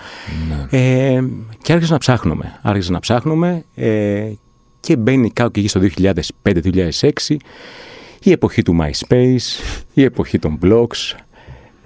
Ε, 0.69 1.21
και 1.61 1.73
άρχισα 1.73 1.91
να 1.91 1.97
ψάχνουμε. 1.97 2.59
Άρχισα 2.61 2.91
να 2.91 2.99
ψάχνουμε 2.99 3.63
ε, 3.75 4.31
και 4.79 4.95
μπαίνει 4.95 5.29
κάπου 5.31 5.59
εκεί 5.59 5.67
στο 5.67 5.81
2005-2006 6.43 7.35
η 8.23 8.31
εποχή 8.31 8.61
του 8.61 8.77
MySpace, 8.81 9.47
η 9.93 10.03
εποχή 10.03 10.39
των 10.39 10.59
blogs, 10.63 11.15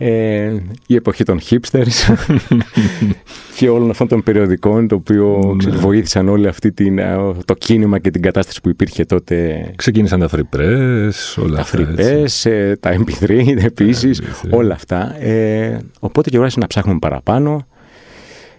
ε, 0.02 0.52
η 0.88 0.96
εποχή 0.96 1.24
των 1.24 1.40
hipsters 1.50 2.16
και 3.58 3.70
όλων 3.70 3.90
αυτών 3.90 4.08
των 4.08 4.24
περιοδικών 4.24 4.88
το 4.88 4.96
οποίο 4.96 5.56
ξέρεις, 5.58 5.80
βοήθησαν 5.80 6.28
όλη 6.30 6.48
αυτή 6.48 6.72
την, 6.72 6.98
ε, 7.00 7.16
το 7.46 7.54
κίνημα 7.54 8.00
και 8.00 8.12
την 8.12 8.22
κατάσταση 8.22 8.62
που 8.62 8.70
υπήρχε 8.70 9.06
τότε 9.06 9.72
Ξεκίνησαν 9.76 10.20
τα 10.20 10.30
free 10.32 10.58
press, 10.58 11.44
όλα 11.44 11.56
τα 11.56 11.62
αυτά. 11.62 11.80
έτσι. 11.80 11.94
φρυπές, 11.94 12.46
ε, 12.46 12.78
τα 12.80 12.96
MP3 12.98 13.56
επίσης, 13.64 14.22
MP3. 14.22 14.50
όλα 14.52 14.74
αυτά. 14.74 15.22
Ε, 15.24 15.80
οπότε 16.00 16.30
και 16.30 16.38
άρχισα 16.38 16.60
να 16.60 16.68
ψάχνουμε 16.68 17.00
παραπάνω. 17.00 17.68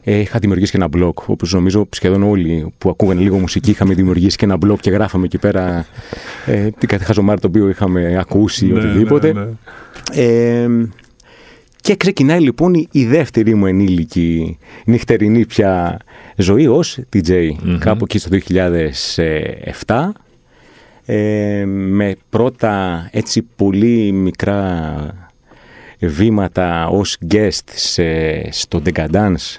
Ε, 0.04 0.18
είχα 0.18 0.38
δημιουργήσει 0.38 0.70
και 0.70 0.76
ένα 0.76 0.88
blog, 0.97 1.14
όπως 1.26 1.52
νομίζω 1.52 1.88
σχεδόν 1.90 2.23
όλοι 2.23 2.73
που 2.78 2.90
ακούγανε 2.90 3.20
λίγο 3.20 3.38
μουσική 3.38 3.70
είχαμε 3.70 3.94
δημιουργήσει 3.94 4.37
και 4.37 4.44
ένα 4.44 4.59
blog 4.66 4.78
και 4.80 4.90
γράφαμε 4.90 5.25
εκεί 5.25 5.38
πέρα 5.38 5.87
ε, 6.47 6.68
την 6.78 6.88
κάθε 6.88 7.04
χαζομάρα 7.04 7.40
το 7.40 7.47
οποίο 7.47 7.68
είχαμε 7.68 8.16
ακούσει 8.18 8.66
ή 8.66 8.73
Ναι, 8.73 8.78
οτιδήποτε. 8.78 9.32
ναι, 9.32 9.40
ναι. 9.40 9.50
Ε, 10.12 10.68
και 11.90 11.97
ξεκινάει 11.97 12.40
λοιπόν 12.40 12.75
η, 12.75 12.88
η 12.90 13.06
δεύτερη 13.06 13.54
μου 13.54 13.66
ενήλικη 13.66 14.59
νυχτερινή 14.85 15.47
πια 15.47 15.99
ζωή 16.37 16.66
ως 16.66 16.99
DJ. 17.12 17.50
Κάπου 17.78 18.04
εκεί 18.04 18.18
στο 18.18 18.38
2007. 19.87 20.11
ε, 21.04 21.64
με 21.66 22.16
πρώτα 22.30 23.09
έτσι 23.12 23.42
πολύ 23.56 24.12
μικρά 24.12 25.30
βήματα 26.00 26.88
ως 26.88 27.16
guest 27.30 27.68
σε, 27.75 28.04
στο 28.52 28.82
Decadence 28.85 29.59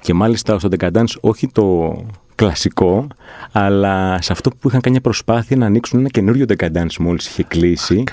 και 0.00 0.14
μάλιστα 0.14 0.58
στο 0.58 0.68
Decadence 0.78 1.14
όχι 1.20 1.48
το 1.52 1.96
κλασικό, 2.34 3.06
αλλά 3.52 4.18
σε 4.22 4.32
αυτό 4.32 4.50
που 4.50 4.68
είχαν 4.68 4.80
κάνει 4.80 4.94
μια 4.94 5.00
προσπάθεια 5.00 5.56
να 5.56 5.66
ανοίξουν 5.66 5.98
ένα 5.98 6.08
καινούριο 6.08 6.46
Decadence 6.48 6.96
μόλις 6.98 7.26
είχε 7.26 7.42
κλείσει 7.42 8.04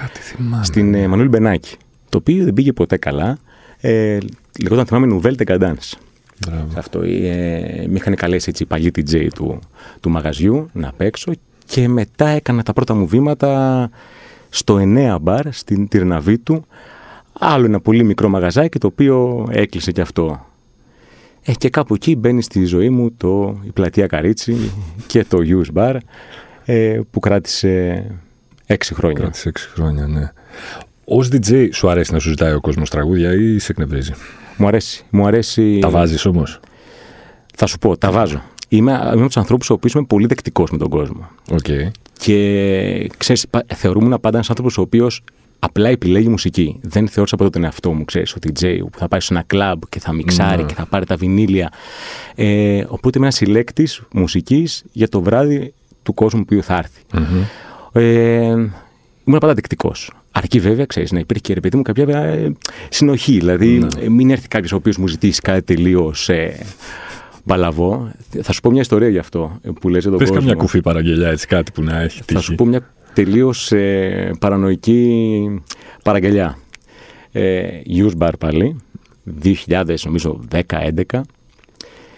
στην 0.61 0.93
ε, 0.93 1.07
Μανούλη 1.07 1.27
Μπενάκη, 1.27 1.77
το 2.13 2.19
οποίο 2.19 2.43
δεν 2.43 2.53
πήγε 2.53 2.73
ποτέ 2.73 2.97
καλά. 2.97 3.37
Ε, 3.81 4.17
λεγόταν 4.61 4.85
θυμάμαι 4.85 5.19
Nouvelle 5.19 5.35
Decadence. 5.45 5.97
Αυτό 6.75 7.01
ε, 7.01 7.85
με 7.87 7.93
είχαν 7.95 8.15
καλέσει 8.15 8.49
έτσι 8.49 8.63
οι 8.63 8.65
παλιοί 8.65 8.91
DJ 8.95 9.27
του, 9.35 9.59
του 9.99 10.09
μαγαζιού 10.09 10.69
να 10.73 10.91
παίξω 10.97 11.31
και 11.65 11.87
μετά 11.87 12.27
έκανα 12.27 12.63
τα 12.63 12.73
πρώτα 12.73 12.93
μου 12.93 13.07
βήματα 13.07 13.89
στο 14.49 14.79
9 14.81 15.17
μπαρ 15.21 15.53
στην 15.53 15.87
Τυρναβίτου 15.87 16.65
άλλο 17.39 17.65
ένα 17.65 17.79
πολύ 17.79 18.03
μικρό 18.03 18.29
μαγαζάκι 18.29 18.79
το 18.79 18.87
οποίο 18.87 19.47
έκλεισε 19.51 19.91
και 19.91 20.01
αυτό. 20.01 20.45
Ε, 21.43 21.53
και 21.53 21.69
κάπου 21.69 21.93
εκεί 21.93 22.15
μπαίνει 22.15 22.41
στη 22.41 22.65
ζωή 22.65 22.89
μου 22.89 23.11
το, 23.17 23.61
η 23.63 23.71
πλατεία 23.71 24.07
Καρίτσι 24.07 24.71
και 25.07 25.25
το 25.25 25.37
Use 25.41 25.77
Bar 25.77 25.97
ε, 26.65 26.99
που 27.11 27.19
κράτησε 27.19 28.05
έξι 28.65 28.93
χρόνια. 28.93 29.19
Κράτησε 29.19 29.49
έξι 29.49 29.69
χρόνια, 29.69 30.07
ναι. 30.07 30.31
Ω 31.05 31.17
DJ 31.17 31.69
σου 31.73 31.89
αρέσει 31.89 32.13
να 32.13 32.19
σου 32.19 32.29
ζητάει 32.29 32.53
ο 32.53 32.59
κόσμος 32.59 32.89
τραγούδια 32.89 33.33
ή 33.33 33.59
σε 33.59 33.71
εκνευρίζει; 33.71 34.11
Μου 34.57 34.67
αρέσει. 34.67 35.05
Μου 35.09 35.25
αρέσει... 35.25 35.79
Τα 35.79 35.89
βάζεις 35.89 36.25
όμως; 36.25 36.59
Θα 37.55 37.65
σου 37.65 37.77
πω, 37.77 37.97
τα 37.97 38.11
βάζω. 38.11 38.41
Είμαι, 38.67 38.91
είμαι 38.91 39.09
από 39.09 39.25
τους 39.25 39.37
ανθρώπους 39.37 39.69
ο 39.69 39.73
οποίο 39.73 39.91
είμαι 39.95 40.05
πολύ 40.05 40.25
δεκτικός 40.25 40.71
με 40.71 40.77
τον 40.77 40.89
κόσμο. 40.89 41.29
Okay. 41.49 41.91
Και 42.19 43.09
ξέρεις, 43.17 43.45
θεωρούμουν 43.75 44.09
πάντα 44.21 44.35
ένας 44.35 44.49
άνθρωπος 44.49 44.77
ο 44.77 44.81
οποίος 44.81 45.23
απλά 45.59 45.89
επιλέγει 45.89 46.29
μουσική. 46.29 46.79
Δεν 46.81 47.07
θεώρησα 47.07 47.35
ποτέ 47.35 47.49
τον 47.49 47.63
εαυτό 47.63 47.93
μου, 47.93 48.05
ξέρεις, 48.05 48.33
ο 48.33 48.37
DJ 48.41 48.77
που 48.91 48.97
θα 48.97 49.07
πάει 49.07 49.19
σε 49.19 49.33
ένα 49.33 49.43
κλαμπ 49.47 49.81
και 49.89 49.99
θα 49.99 50.13
μιξάρει 50.13 50.61
ναι. 50.61 50.67
και 50.67 50.73
θα 50.73 50.85
πάρει 50.85 51.05
τα 51.05 51.15
βινίλια. 51.15 51.71
Ε, 52.35 52.83
οπότε 52.87 53.17
είμαι 53.17 53.25
ένας 53.25 53.35
συλλέκτης 53.35 54.01
μουσικής 54.13 54.83
για 54.91 55.09
το 55.09 55.21
βράδυ 55.21 55.73
του 56.03 56.13
κόσμου 56.13 56.45
που 56.45 56.59
θα 56.61 56.75
έρθει. 56.75 57.01
Mm-hmm. 57.13 57.45
Ε, 57.91 58.01
ήμουν 59.23 59.39
πάντα 59.39 59.53
δεκτικός. 59.53 60.11
Αρκεί 60.35 60.59
βέβαια, 60.59 60.85
ξέρεις, 60.85 61.11
να 61.11 61.19
υπήρχε 61.19 61.41
και 61.41 61.53
ρε 61.53 61.59
παιδί 61.59 61.77
μου 61.77 61.81
κάποια 61.81 62.17
ε, 62.17 62.51
συνοχή. 62.89 63.37
Δηλαδή, 63.37 63.67
ναι. 63.67 64.09
μην 64.09 64.29
έρθει 64.29 64.47
κάποιος 64.47 64.71
ο 64.71 64.75
οποίος 64.75 64.97
μου 64.97 65.07
ζητήσει 65.07 65.41
κάτι 65.41 65.75
τελείως 65.75 66.29
ε, 66.29 66.65
μπαλαβό. 67.43 68.11
Θα 68.41 68.51
σου 68.51 68.61
πω 68.61 68.69
μια 68.69 68.81
ιστορία 68.81 69.09
γι' 69.09 69.17
αυτό 69.17 69.59
που 69.79 69.89
λες 69.89 70.05
εδώ. 70.05 70.17
Πες 70.17 70.29
καμιά 70.29 70.53
κουφή 70.53 70.81
παραγγελιά, 70.81 71.29
έτσι 71.29 71.47
κάτι 71.47 71.71
που 71.71 71.83
να 71.83 72.01
έχει 72.01 72.19
τύχει. 72.19 72.33
Θα 72.33 72.39
σου 72.39 72.55
πω 72.55 72.65
μια 72.65 72.93
τελείως 73.13 73.71
ε, 73.71 74.31
παρανοϊκή 74.39 75.61
παραγγελιά. 76.03 76.57
Ε, 77.31 77.67
Use 77.87 78.17
Bar 78.17 78.33
πάλι, 78.39 78.75
2000 79.67 79.95
νομίζω 80.03 80.39
10-11, 80.67 81.21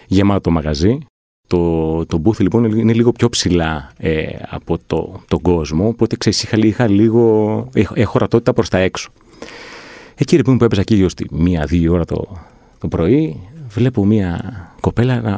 γεμάτο 0.06 0.50
μαγαζί. 0.50 0.98
Το, 1.46 2.06
το 2.06 2.22
booth 2.24 2.40
λοιπόν 2.40 2.64
είναι 2.64 2.92
λίγο 2.92 3.12
πιο 3.12 3.28
ψηλά 3.28 3.92
ε, 3.96 4.26
από 4.48 4.78
το, 4.86 5.20
τον 5.28 5.40
κόσμο, 5.40 5.86
οπότε 5.86 6.16
ξέρεις 6.16 6.42
είχα, 6.42 6.56
είχα 6.56 6.88
λίγο, 6.88 7.68
έχω, 7.74 7.94
έχω 7.96 8.12
ορατότητα 8.14 8.52
προς 8.52 8.68
τα 8.68 8.78
έξω. 8.78 9.10
Εκεί 10.14 10.36
λοιπόν 10.36 10.58
που 10.58 10.64
έπαιζα 10.64 10.80
εκεί 10.80 10.94
γύρω 10.94 11.08
στη 11.08 11.26
μία-δύο 11.30 11.92
ώρα 11.92 12.04
το, 12.04 12.26
το 12.78 12.88
πρωί, 12.88 13.40
βλέπω 13.68 14.04
μία 14.04 14.40
κοπέλα 14.80 15.20
να, 15.20 15.30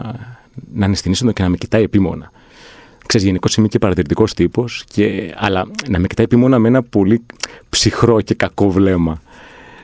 να 0.75 0.85
αναισθηνήσω 0.85 1.33
και 1.33 1.43
να 1.43 1.49
με 1.49 1.57
κοιτάει 1.57 1.83
επίμονα. 1.83 2.31
Ξέρεις, 3.07 3.27
γενικώς 3.27 3.55
είμαι 3.55 3.69
και 3.69 3.79
παρατηρητικός 3.79 4.35
τύπος, 4.35 4.85
αλλά 5.37 5.71
να 5.89 5.99
με 5.99 6.07
κοιτάει 6.07 6.25
επίμονα 6.25 6.59
με 6.59 6.69
ένα 6.69 6.83
πολύ 6.83 7.23
ψυχρό 7.69 8.21
και 8.21 8.35
κακό 8.35 8.71
βλέμμα. 8.71 9.21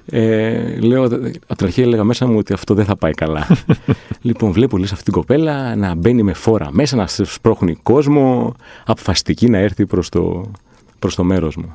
Ε, 0.07 0.79
λέω, 0.81 1.05
από 1.05 1.57
την 1.57 1.67
αρχή 1.67 1.81
έλεγα 1.81 2.05
μέσα 2.05 2.27
μου 2.27 2.39
ότι 2.39 2.53
αυτό 2.53 2.75
δεν 2.75 2.85
θα 2.85 2.97
πάει 2.97 3.13
καλά. 3.13 3.47
λοιπόν, 4.23 4.53
βλέπω 4.53 4.77
λες 4.77 4.93
αυτή 4.93 5.05
την 5.05 5.13
κοπέλα 5.13 5.77
να 5.77 5.95
μπαίνει 5.95 6.23
με 6.23 6.33
φόρα 6.33 6.69
μέσα, 6.73 6.97
να 6.97 7.07
σπρώχνει 7.07 7.75
κόσμο, 7.75 8.55
αποφασιστική 8.85 9.49
να 9.49 9.59
έρθει 9.59 9.87
προς 9.87 10.09
το, 10.09 10.51
προς 10.99 11.15
το 11.15 11.25
μέρος 11.25 11.57
μου. 11.57 11.75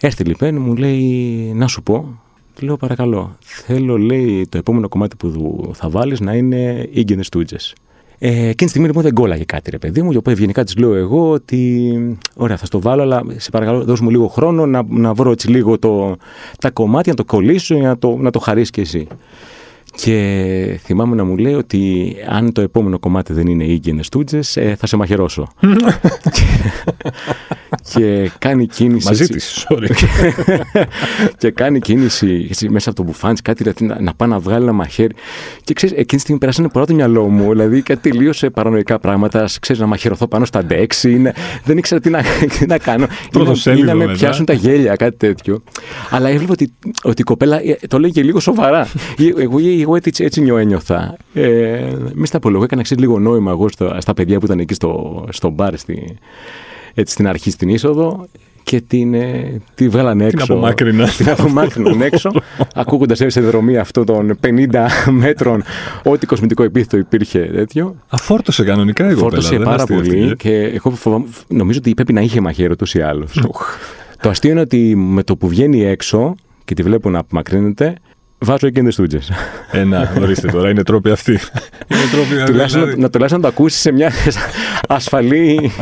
Έρθει 0.00 0.24
λοιπόν, 0.24 0.60
μου 0.60 0.76
λέει, 0.76 1.02
να 1.54 1.66
σου 1.66 1.82
πω, 1.82 2.20
λέω 2.60 2.76
παρακαλώ, 2.76 3.36
θέλω 3.40 3.98
λέει 3.98 4.46
το 4.48 4.58
επόμενο 4.58 4.88
κομμάτι 4.88 5.16
που 5.16 5.70
θα 5.74 5.88
βάλεις 5.88 6.20
να 6.20 6.34
είναι 6.34 6.88
Ίγκενε 6.92 7.22
Στούτζες. 7.22 7.74
Ε, 8.18 8.28
εκείνη 8.28 8.54
τη 8.54 8.68
στιγμή 8.68 8.86
λοιπόν 8.86 9.02
δεν 9.02 9.14
κόλλαγε 9.14 9.44
κάτι, 9.44 9.70
ρε 9.70 9.78
παιδί 9.78 10.02
μου. 10.02 10.08
Οπότε 10.10 10.30
ευγενικά 10.30 10.64
της 10.64 10.76
λέω 10.76 10.94
εγώ 10.94 11.30
ότι. 11.30 12.18
Ωραία, 12.36 12.56
θα 12.56 12.66
στο 12.66 12.80
βάλω, 12.80 13.02
αλλά 13.02 13.22
σε 13.36 13.50
παρακαλώ, 13.50 13.84
δώσ' 13.84 14.00
μου 14.00 14.10
λίγο 14.10 14.28
χρόνο 14.28 14.66
να, 14.66 14.82
να 14.88 15.14
βρω 15.14 15.30
έτσι 15.30 15.50
λίγο 15.50 15.78
το, 15.78 16.16
τα 16.58 16.70
κομμάτια, 16.70 17.12
να 17.16 17.24
το 17.24 17.32
κολλήσω 17.34 17.74
για 17.74 17.88
να 17.88 17.98
το, 17.98 18.16
να 18.16 18.30
το 18.30 18.38
χαρίσεις 18.38 18.70
κι 18.70 18.80
εσύ. 18.80 19.06
Και 19.96 20.80
θυμάμαι 20.82 21.16
να 21.16 21.24
μου 21.24 21.36
λέει 21.36 21.54
ότι 21.54 22.14
αν 22.28 22.52
το 22.52 22.60
επόμενο 22.60 22.98
κομμάτι 22.98 23.32
δεν 23.32 23.46
είναι 23.46 23.64
Ίγκενες 23.64 24.08
Τούτζες, 24.08 24.56
ε, 24.56 24.76
θα 24.78 24.86
σε 24.86 24.96
μαχαιρώσω. 24.96 25.48
και 27.92 28.30
κάνει 28.38 28.66
κίνηση. 28.66 29.06
Μαζί 29.06 29.26
της, 29.26 29.66
sorry. 29.68 29.90
και 31.38 31.50
κάνει 31.50 31.80
κίνηση 31.80 32.48
μέσα 32.68 32.90
από 32.90 32.98
το 32.98 33.04
μπουφάνι, 33.04 33.38
κάτι 33.38 33.62
δηλαδή, 33.62 33.84
να, 33.84 34.00
να 34.00 34.14
πάει 34.14 34.28
να 34.28 34.38
βγάλει 34.38 34.62
ένα 34.62 34.72
μαχαίρι. 34.72 35.14
Και 35.64 35.74
ξέρεις, 35.74 35.94
εκείνη 35.94 36.16
τη 36.16 36.18
στιγμή 36.18 36.40
περάσανε 36.40 36.68
πολλά 36.68 36.84
το 36.86 36.94
μυαλό 36.94 37.28
μου. 37.28 37.50
Δηλαδή, 37.50 37.82
κάτι 37.82 38.10
τελείω 38.10 38.32
παρανοϊκά 38.52 38.98
πράγματα. 38.98 39.48
Ξέρεις, 39.60 39.82
να 39.82 39.86
μαχαιρωθώ 39.86 40.26
πάνω 40.26 40.44
στα 40.44 40.64
ντέξι. 40.64 41.32
δεν 41.64 41.78
ήξερα 41.78 42.00
τι 42.00 42.10
να, 42.10 42.22
τι 42.58 42.66
να 42.72 42.78
κάνω. 42.78 43.06
Ή 43.76 43.82
να, 43.82 43.94
με 43.94 44.12
πιάσουν 44.12 44.44
τα 44.44 44.52
γέλια, 44.52 44.96
κάτι 44.96 45.16
τέτοιο. 45.16 45.62
Αλλά 46.10 46.28
έβλεπα 46.28 46.52
ότι, 46.52 46.72
ότι 47.02 47.20
η 47.20 47.24
κοπέλα 47.24 47.60
ε, 47.60 47.78
το 47.88 47.98
λέει 47.98 48.10
και 48.10 48.22
λίγο 48.22 48.40
σοβαρά. 48.40 48.88
εγώ, 49.38 49.58
εγώ 49.84 49.96
έτσι, 49.96 50.24
έτσι 50.24 50.40
νιώθα. 50.40 51.16
Ε, 51.34 51.92
μη 52.14 52.26
στα 52.26 52.36
απολογώ, 52.36 52.64
έκανα 52.64 52.82
λίγο 52.98 53.18
νόημα 53.18 53.50
εγώ 53.50 53.68
στα, 53.68 54.00
στα 54.00 54.14
παιδιά 54.14 54.38
που 54.38 54.46
ήταν 54.46 54.58
εκεί 54.58 54.74
στο, 54.74 55.24
στο 55.30 55.48
μπαρ 55.50 55.78
στη, 55.78 56.18
έτσι, 56.94 57.12
στην 57.12 57.28
αρχή 57.28 57.50
στην 57.50 57.68
είσοδο 57.68 58.26
και 58.64 58.80
την, 58.80 59.14
ε, 59.14 59.60
τη 59.74 59.88
βγάλανε 59.88 60.24
έξω. 60.24 60.46
Την 60.46 60.54
απομάκρυναν. 60.54 61.08
Την 61.16 61.30
απομάκρυναν 61.30 62.00
έξω, 62.00 62.30
ακούγοντας 62.74 63.22
σε 63.26 63.40
δρομή 63.40 63.76
αυτών 63.76 64.04
των 64.04 64.38
50 64.46 64.86
μέτρων, 65.10 65.62
ό,τι 66.04 66.26
κοσμητικό 66.26 66.62
επίθετο 66.62 66.96
υπήρχε 66.96 67.38
τέτοιο. 67.38 67.96
Αφόρτωσε 68.08 68.64
κανονικά 68.64 69.04
εγώ 69.08 69.20
Φόρτωσε 69.20 69.56
πάρα 69.58 69.86
πολύ 69.86 70.36
και 70.36 70.50
εγώ 70.50 70.90
φοβάμαι, 70.90 71.26
νομίζω 71.48 71.78
ότι 71.78 71.94
πρέπει 71.94 72.12
να 72.12 72.20
είχε 72.20 72.40
μαχαίρι 72.40 72.72
ούτως 72.72 72.94
ή 72.94 73.00
άλλως. 73.00 73.42
το 74.20 74.28
αστείο 74.28 74.50
είναι 74.50 74.60
ότι 74.60 74.96
με 74.96 75.22
το 75.22 75.36
που 75.36 75.48
βγαίνει 75.48 75.84
έξω 75.84 76.34
και 76.64 76.74
τη 76.74 76.82
βλέπω 76.82 77.10
να 77.10 77.18
απομακρύνεται, 77.18 77.94
Βάζω 78.44 78.66
εκείνε 78.66 78.88
τι 78.88 78.96
τούτσε. 78.96 79.20
Ε, 79.72 79.84
να, 79.84 80.12
ορίστε 80.20 80.48
τώρα, 80.48 80.70
είναι 80.70 80.82
τρόποι 80.82 81.10
αυτοί. 81.10 81.32
είναι 81.32 82.00
τρόποι 82.12 82.34
αυτοί. 82.40 82.50
Τουλάχιστον, 82.50 82.82
δηλαδή. 82.82 83.00
να, 83.00 83.10
τουλάχιστον 83.10 83.40
να 83.40 83.48
το 83.48 83.54
ακούσεις 83.54 83.80
σε 83.80 83.92
μια 83.92 84.12
ασφαλή 84.88 85.72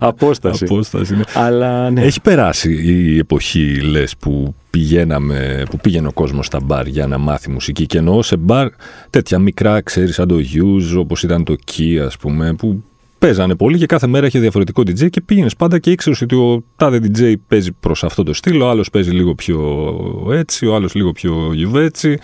απόσταση. 0.00 0.64
απόσταση 0.64 1.16
ναι. 1.16 1.22
Αλλά, 1.34 1.90
ναι. 1.90 2.02
Έχει 2.02 2.20
περάσει 2.20 2.72
η 2.72 3.18
εποχή, 3.18 3.80
λες, 3.80 4.16
που 4.16 4.54
πηγαίναμε, 4.70 5.62
που 5.70 5.76
πήγαινε 5.76 6.06
ο 6.06 6.12
κόσμος 6.12 6.46
στα 6.46 6.60
μπαρ 6.62 6.86
για 6.86 7.06
να 7.06 7.18
μάθει 7.18 7.50
μουσική. 7.50 7.86
Και 7.86 7.98
εννοώ 7.98 8.22
σε 8.22 8.36
μπαρ 8.36 8.68
τέτοια 9.10 9.38
μικρά, 9.38 9.80
ξέρεις, 9.80 10.14
σαν 10.14 10.28
το 10.28 10.36
Hughes, 10.36 10.98
όπως 10.98 11.22
ήταν 11.22 11.44
το 11.44 11.54
Key, 11.72 11.96
ας 12.06 12.16
πούμε, 12.16 12.54
που 12.54 12.84
παίζανε 13.20 13.54
πολύ 13.54 13.78
και 13.78 13.86
κάθε 13.86 14.06
μέρα 14.06 14.26
είχε 14.26 14.38
διαφορετικό 14.38 14.82
DJ 14.82 15.10
και 15.10 15.20
πήγαινες 15.20 15.56
πάντα 15.56 15.78
και 15.78 15.90
ήξερες 15.90 16.20
ότι 16.20 16.34
ο 16.34 16.62
τάδε 16.76 17.00
DJ 17.02 17.34
παίζει 17.48 17.72
προς 17.72 18.04
αυτό 18.04 18.22
το 18.22 18.34
στυλ, 18.34 18.60
ο 18.60 18.68
άλλος 18.68 18.90
παίζει 18.90 19.10
λίγο 19.10 19.34
πιο 19.34 19.86
έτσι, 20.30 20.66
ο 20.66 20.74
άλλος 20.74 20.94
λίγο 20.94 21.12
πιο 21.12 21.50
γιουβέτσι. 21.52 22.18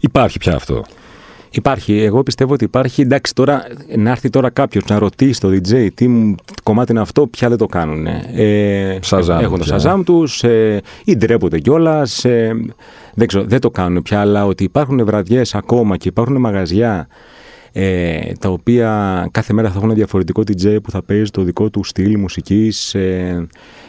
Υπάρχει 0.00 0.38
πια 0.38 0.54
αυτό. 0.54 0.84
Υπάρχει. 1.50 2.02
Εγώ 2.02 2.22
πιστεύω 2.22 2.52
ότι 2.52 2.64
υπάρχει. 2.64 3.02
Εντάξει, 3.02 3.34
τώρα 3.34 3.66
να 3.96 4.10
έρθει 4.10 4.30
τώρα 4.30 4.50
κάποιος 4.50 4.84
να 4.84 4.98
ρωτήσει 4.98 5.40
το 5.40 5.48
DJ 5.48 5.88
τι 5.94 6.34
κομμάτι 6.62 6.92
είναι 6.92 7.00
αυτό, 7.00 7.26
πια 7.26 7.48
δεν 7.48 7.58
το 7.58 7.66
κάνουν. 7.66 8.06
Ε, 8.06 8.98
έχουν 9.40 9.58
το 9.58 9.64
σαζάμ 9.64 10.02
τους 10.02 10.44
ε, 10.44 10.80
ή 11.04 11.16
ντρέπονται 11.16 11.58
κιόλας. 11.58 12.24
Ε, 12.24 12.52
δεν 13.14 13.26
ξέρω, 13.26 13.44
δεν 13.44 13.60
το 13.60 13.70
κάνουν 13.70 14.02
πια, 14.02 14.20
αλλά 14.20 14.46
ότι 14.46 14.64
υπάρχουν 14.64 15.04
βραδιές 15.04 15.54
ακόμα 15.54 15.96
και 15.96 16.08
υπάρχουν 16.08 16.36
μαγαζιά 16.36 17.08
ε, 17.72 18.32
τα 18.40 18.48
οποία 18.48 19.28
κάθε 19.30 19.52
μέρα 19.52 19.68
θα 19.68 19.74
έχουν 19.74 19.88
ένα 19.88 19.96
διαφορετικό 19.96 20.42
DJ 20.46 20.76
που 20.82 20.90
θα 20.90 21.02
παίζει 21.02 21.30
το 21.30 21.42
δικό 21.42 21.70
του 21.70 21.84
στυλ 21.84 22.18
μουσικής 22.18 22.94
ε, 22.94 23.46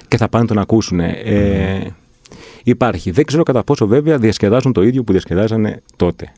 και 0.08 0.18
θα 0.18 0.30
πάνε 0.30 0.46
τον 0.46 0.58
ακούσουν. 0.58 1.00
Ε, 1.00 1.96
Υπάρχει. 2.64 3.12
Δεν 3.12 3.26
ξέρω 3.26 3.44
κατά 3.44 3.64
πόσο 3.64 3.88
βέβαια 3.88 4.18
διασκεδάζουν 4.18 4.74
το 4.74 4.82
ίδιο 4.82 5.04
που 5.04 5.12
διασκεδάζανε 5.12 5.82
τότε 5.96 6.32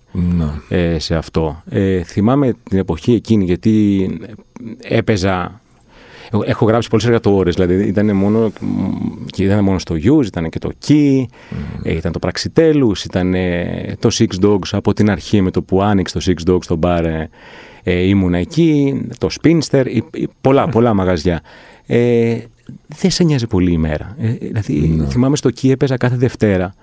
ε, 0.69 0.99
σε 0.99 1.15
αυτό. 1.15 1.63
Ε, 1.69 2.03
θυμάμαι 2.03 2.53
την 2.69 2.77
εποχή 2.77 3.13
εκείνη 3.13 3.43
γιατί 3.43 4.07
έπαιζα 4.81 5.61
Έχω 6.45 6.65
γράψει 6.65 6.89
πολλές 6.89 7.05
εργατόρες. 7.05 7.55
Δηλαδή 7.55 7.87
ήταν 7.87 8.15
μόνο, 8.15 8.51
ήταν 9.37 9.63
μόνο 9.63 9.79
στο 9.79 9.95
Use, 9.95 10.25
ήταν 10.25 10.49
και 10.49 10.59
το 10.59 10.71
Key, 10.87 11.21
mm. 11.21 11.25
ήταν 11.83 12.11
το 12.11 12.19
Praxitellus, 12.21 13.05
ήταν 13.05 13.33
το 13.99 14.09
Six 14.13 14.45
Dogs 14.45 14.69
από 14.71 14.93
την 14.93 15.11
αρχή 15.11 15.41
με 15.41 15.51
το 15.51 15.61
που 15.61 15.81
άνοιξε 15.81 16.19
το 16.19 16.25
Six 16.25 16.51
Dogs 16.51 16.63
στον 16.63 16.77
μπαρ. 16.77 17.05
Ε, 17.05 17.29
ε, 17.83 17.99
ήμουνα 17.99 18.37
εκεί, 18.37 19.01
το 19.17 19.27
Spinster, 19.41 19.85
πολλά, 20.41 20.69
πολλά 20.69 20.93
μαγαζιά. 20.93 21.41
Ε, 21.85 22.37
δεν 22.87 23.11
σε 23.11 23.23
νοιάζει 23.23 23.47
πολύ 23.47 23.71
η 23.71 23.77
μέρα. 23.77 24.15
Ε, 24.19 24.31
δηλαδή, 24.31 24.73
ναι. 24.73 25.05
θυμάμαι 25.05 25.35
στο 25.35 25.49
ΚΙ 25.49 25.71
έπαιζα 25.71 25.97
κάθε 25.97 26.15
Δευτέρα. 26.15 26.73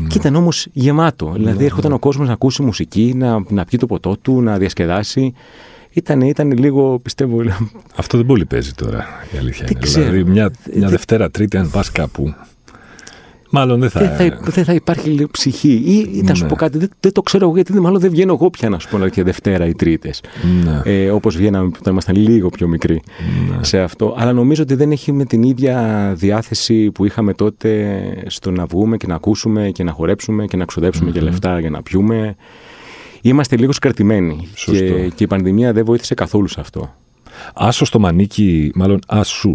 Ναι. 0.00 0.06
Και 0.06 0.18
ήταν 0.18 0.34
όμως 0.34 0.66
γεμάτο. 0.72 1.32
Δηλαδή, 1.34 1.58
ναι, 1.58 1.64
έρχονταν 1.64 1.92
ο 1.92 1.98
κόσμος 1.98 2.26
να 2.26 2.32
ακούσει 2.32 2.62
μουσική, 2.62 3.12
να, 3.16 3.44
να 3.48 3.64
πιει 3.64 3.78
το 3.78 3.86
ποτό 3.86 4.16
του, 4.22 4.42
να 4.42 4.58
διασκεδάσει. 4.58 5.32
Ήταν, 5.96 6.20
ήταν 6.20 6.58
λίγο, 6.58 6.98
πιστεύω. 6.98 7.42
Αυτό 7.96 8.16
δεν 8.16 8.26
πολύ 8.26 8.44
παίζει 8.44 8.72
τώρα, 8.72 9.04
η 9.34 9.38
αλήθεια 9.38 9.66
είναι. 9.70 9.80
Δηλαδή, 9.86 10.24
μια, 10.24 10.50
μια 10.74 10.88
Δευτέρα, 10.88 11.30
Τρίτη, 11.30 11.56
αν 11.56 11.70
πας 11.70 11.92
κάπου. 11.92 12.34
Μάλλον 13.50 13.80
δεν 13.80 13.90
θα... 13.90 14.00
Δεν 14.00 14.30
θα, 14.30 14.38
δεν 14.50 14.64
θα 14.64 14.72
υπάρχει 14.72 15.08
λίγο 15.08 15.28
ψυχή. 15.30 15.82
Ή 16.14 16.22
να 16.22 16.34
σου 16.34 16.42
ναι. 16.42 16.48
πω 16.48 16.54
κάτι, 16.54 16.78
δεν, 16.78 16.88
δεν, 17.00 17.12
το 17.12 17.22
ξέρω 17.22 17.44
εγώ 17.44 17.54
γιατί 17.54 17.80
μάλλον 17.80 18.00
δεν 18.00 18.10
βγαίνω 18.10 18.32
εγώ 18.32 18.50
πια 18.50 18.68
να 18.68 18.78
σου 18.78 18.88
πω 18.88 19.08
και 19.08 19.22
Δευτέρα 19.22 19.66
ή 19.66 19.74
Τρίτες. 19.74 20.20
Ναι. 20.64 20.80
Ε, 20.84 21.10
Όπως 21.10 21.36
βγαίναμε 21.36 21.66
όταν 21.66 21.92
ήμασταν 21.92 22.16
λίγο 22.16 22.48
πιο 22.48 22.68
μικροί 22.68 23.02
ναι. 23.50 23.64
σε 23.64 23.78
αυτό. 23.78 24.14
Αλλά 24.18 24.32
νομίζω 24.32 24.62
ότι 24.62 24.74
δεν 24.74 24.90
έχει 24.90 25.12
με 25.12 25.24
την 25.24 25.42
ίδια 25.42 26.12
διάθεση 26.16 26.90
που 26.90 27.04
είχαμε 27.04 27.34
τότε 27.34 28.00
στο 28.26 28.50
να 28.50 28.66
βγούμε 28.66 28.96
και 28.96 29.06
να 29.06 29.14
ακούσουμε 29.14 29.70
και 29.70 29.84
να 29.84 29.92
χορέψουμε 29.92 30.44
και 30.44 30.56
να 30.56 30.64
ξοδέψουμε 30.64 31.10
και 31.10 31.20
λεφτά 31.20 31.60
για 31.60 31.70
να 31.70 31.82
πιούμε. 31.82 32.36
Είμαστε 33.26 33.56
λίγος 33.56 33.76
σκαρτημένοι. 33.76 34.48
Και, 34.64 35.08
και 35.14 35.24
η 35.24 35.26
πανδημία 35.26 35.72
δεν 35.72 35.84
βοήθησε 35.84 36.14
καθόλου 36.14 36.48
σε 36.48 36.60
αυτό. 36.60 36.94
Άσο 37.54 37.84
στο 37.84 37.98
μανίκι, 37.98 38.70
μάλλον 38.74 38.98
άσου 39.06 39.52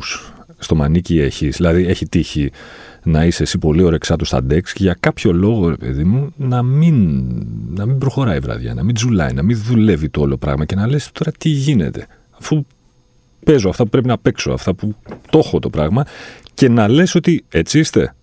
στο 0.57 0.75
μανίκι 0.75 1.19
έχεις. 1.19 1.55
Δηλαδή 1.55 1.85
έχει 1.85 2.07
τύχει 2.07 2.51
να 3.03 3.25
είσαι 3.25 3.43
εσύ 3.43 3.57
πολύ 3.57 3.83
ωρεξάτο 3.83 4.25
στα 4.25 4.43
ντεξ 4.43 4.73
και 4.73 4.83
για 4.83 4.97
κάποιο 4.99 5.33
λόγο, 5.33 5.75
παιδί 5.79 6.03
μου, 6.03 6.33
να 6.37 6.63
μην, 6.63 7.25
να 7.75 7.85
μην 7.85 7.97
προχωράει 7.97 8.37
η 8.37 8.39
βραδιά, 8.39 8.73
να 8.73 8.83
μην 8.83 8.95
τζουλάει, 8.95 9.33
να 9.33 9.43
μην 9.43 9.57
δουλεύει 9.57 10.09
το 10.09 10.21
όλο 10.21 10.37
πράγμα 10.37 10.65
και 10.65 10.75
να 10.75 10.87
λες 10.87 11.11
τώρα 11.11 11.31
τι 11.37 11.49
γίνεται. 11.49 12.07
Αφού 12.39 12.65
παίζω 13.43 13.69
αυτά 13.69 13.83
που 13.83 13.89
πρέπει 13.89 14.07
να 14.07 14.17
παίξω, 14.17 14.51
αυτά 14.51 14.73
που 14.73 14.95
το 15.29 15.37
έχω 15.37 15.59
το 15.59 15.69
πράγμα 15.69 16.05
και 16.53 16.69
να 16.69 16.87
λες 16.87 17.15
ότι 17.15 17.43
έτσι 17.49 17.79
είστε. 17.79 18.15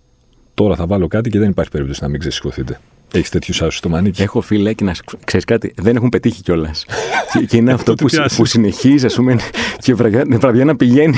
Τώρα 0.53 0.75
θα 0.75 0.87
βάλω 0.87 1.07
κάτι 1.07 1.29
και 1.29 1.39
δεν 1.39 1.49
υπάρχει 1.49 1.71
περίπτωση 1.71 1.99
να 2.03 2.07
μην 2.07 2.19
ξεσηκωθείτε. 2.19 2.79
Έχεις 3.13 3.29
τέτοιους 3.29 3.61
άσους 3.61 3.77
στο 3.77 3.89
μανίκι. 3.89 4.21
Έχω 4.21 4.41
φίλε 4.41 4.73
και 4.73 4.83
να 4.83 4.95
ξέρεις 5.25 5.45
κάτι, 5.45 5.73
δεν 5.77 5.95
έχουν 5.95 6.09
πετύχει 6.09 6.41
κιόλας. 6.41 6.85
και, 7.33 7.45
και, 7.45 7.57
είναι 7.57 7.73
αυτό 7.73 7.93
που, 7.93 8.07
που 8.35 8.45
συνεχίζει, 8.45 9.05
ας 9.05 9.15
πούμε, 9.15 9.37
και 9.77 9.93
βραδιά, 9.93 10.25
βραδιά 10.29 10.65
να, 10.65 10.75
πηγαίνει, 10.75 11.17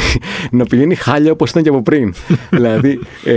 να 0.51 0.65
πηγαίνει 0.65 0.95
χάλια 0.95 1.31
όπως 1.31 1.49
ήταν 1.49 1.63
και 1.63 1.69
από 1.69 1.81
πριν. 1.81 2.13
δηλαδή, 2.49 2.99
ε, 3.25 3.33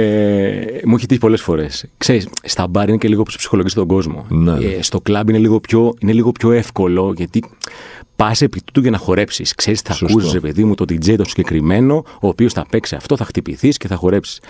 μου 0.85 0.95
έχει 0.97 1.07
τύχει 1.07 1.21
πολλές 1.21 1.43
φορές. 1.43 1.87
Ξέρεις, 1.99 2.29
στα 2.43 2.67
μπαρ 2.67 2.89
είναι 2.89 2.97
και 2.97 3.09
λίγο 3.09 3.21
όπω 3.21 3.31
ψυχολογείς 3.37 3.75
τον 3.75 3.87
κόσμο. 3.87 4.27
Ναι. 4.29 4.53
Ε, 4.53 4.83
στο 4.83 5.01
κλαμπ 5.01 5.29
είναι 5.29 5.39
λίγο, 5.39 5.61
πιο, 5.61 5.95
είναι 5.99 6.13
λίγο 6.13 6.33
πιο 6.33 6.53
εύκολο 6.53 7.13
γιατί 7.17 7.43
πας 8.17 8.43
επί 8.43 8.61
τούτου 8.65 8.81
για 8.81 8.91
να 8.91 8.99
χορέψεις. 8.99 9.55
Ξέρεις, 9.55 9.81
θα 9.81 9.97
ακούσει, 10.03 10.41
παιδί 10.41 10.65
μου, 10.65 10.75
το 10.75 10.85
DJ 10.89 11.17
το 11.17 11.25
συγκεκριμένο, 11.25 12.05
ο 12.21 12.29
οποίος 12.29 12.53
θα 12.53 12.67
παίξει 12.71 12.95
αυτό, 12.95 13.17
θα 13.17 13.25
χτυπηθείς 13.25 13.77
και 13.77 13.89
θα 13.89 13.95
χορέψεις. 13.95 14.41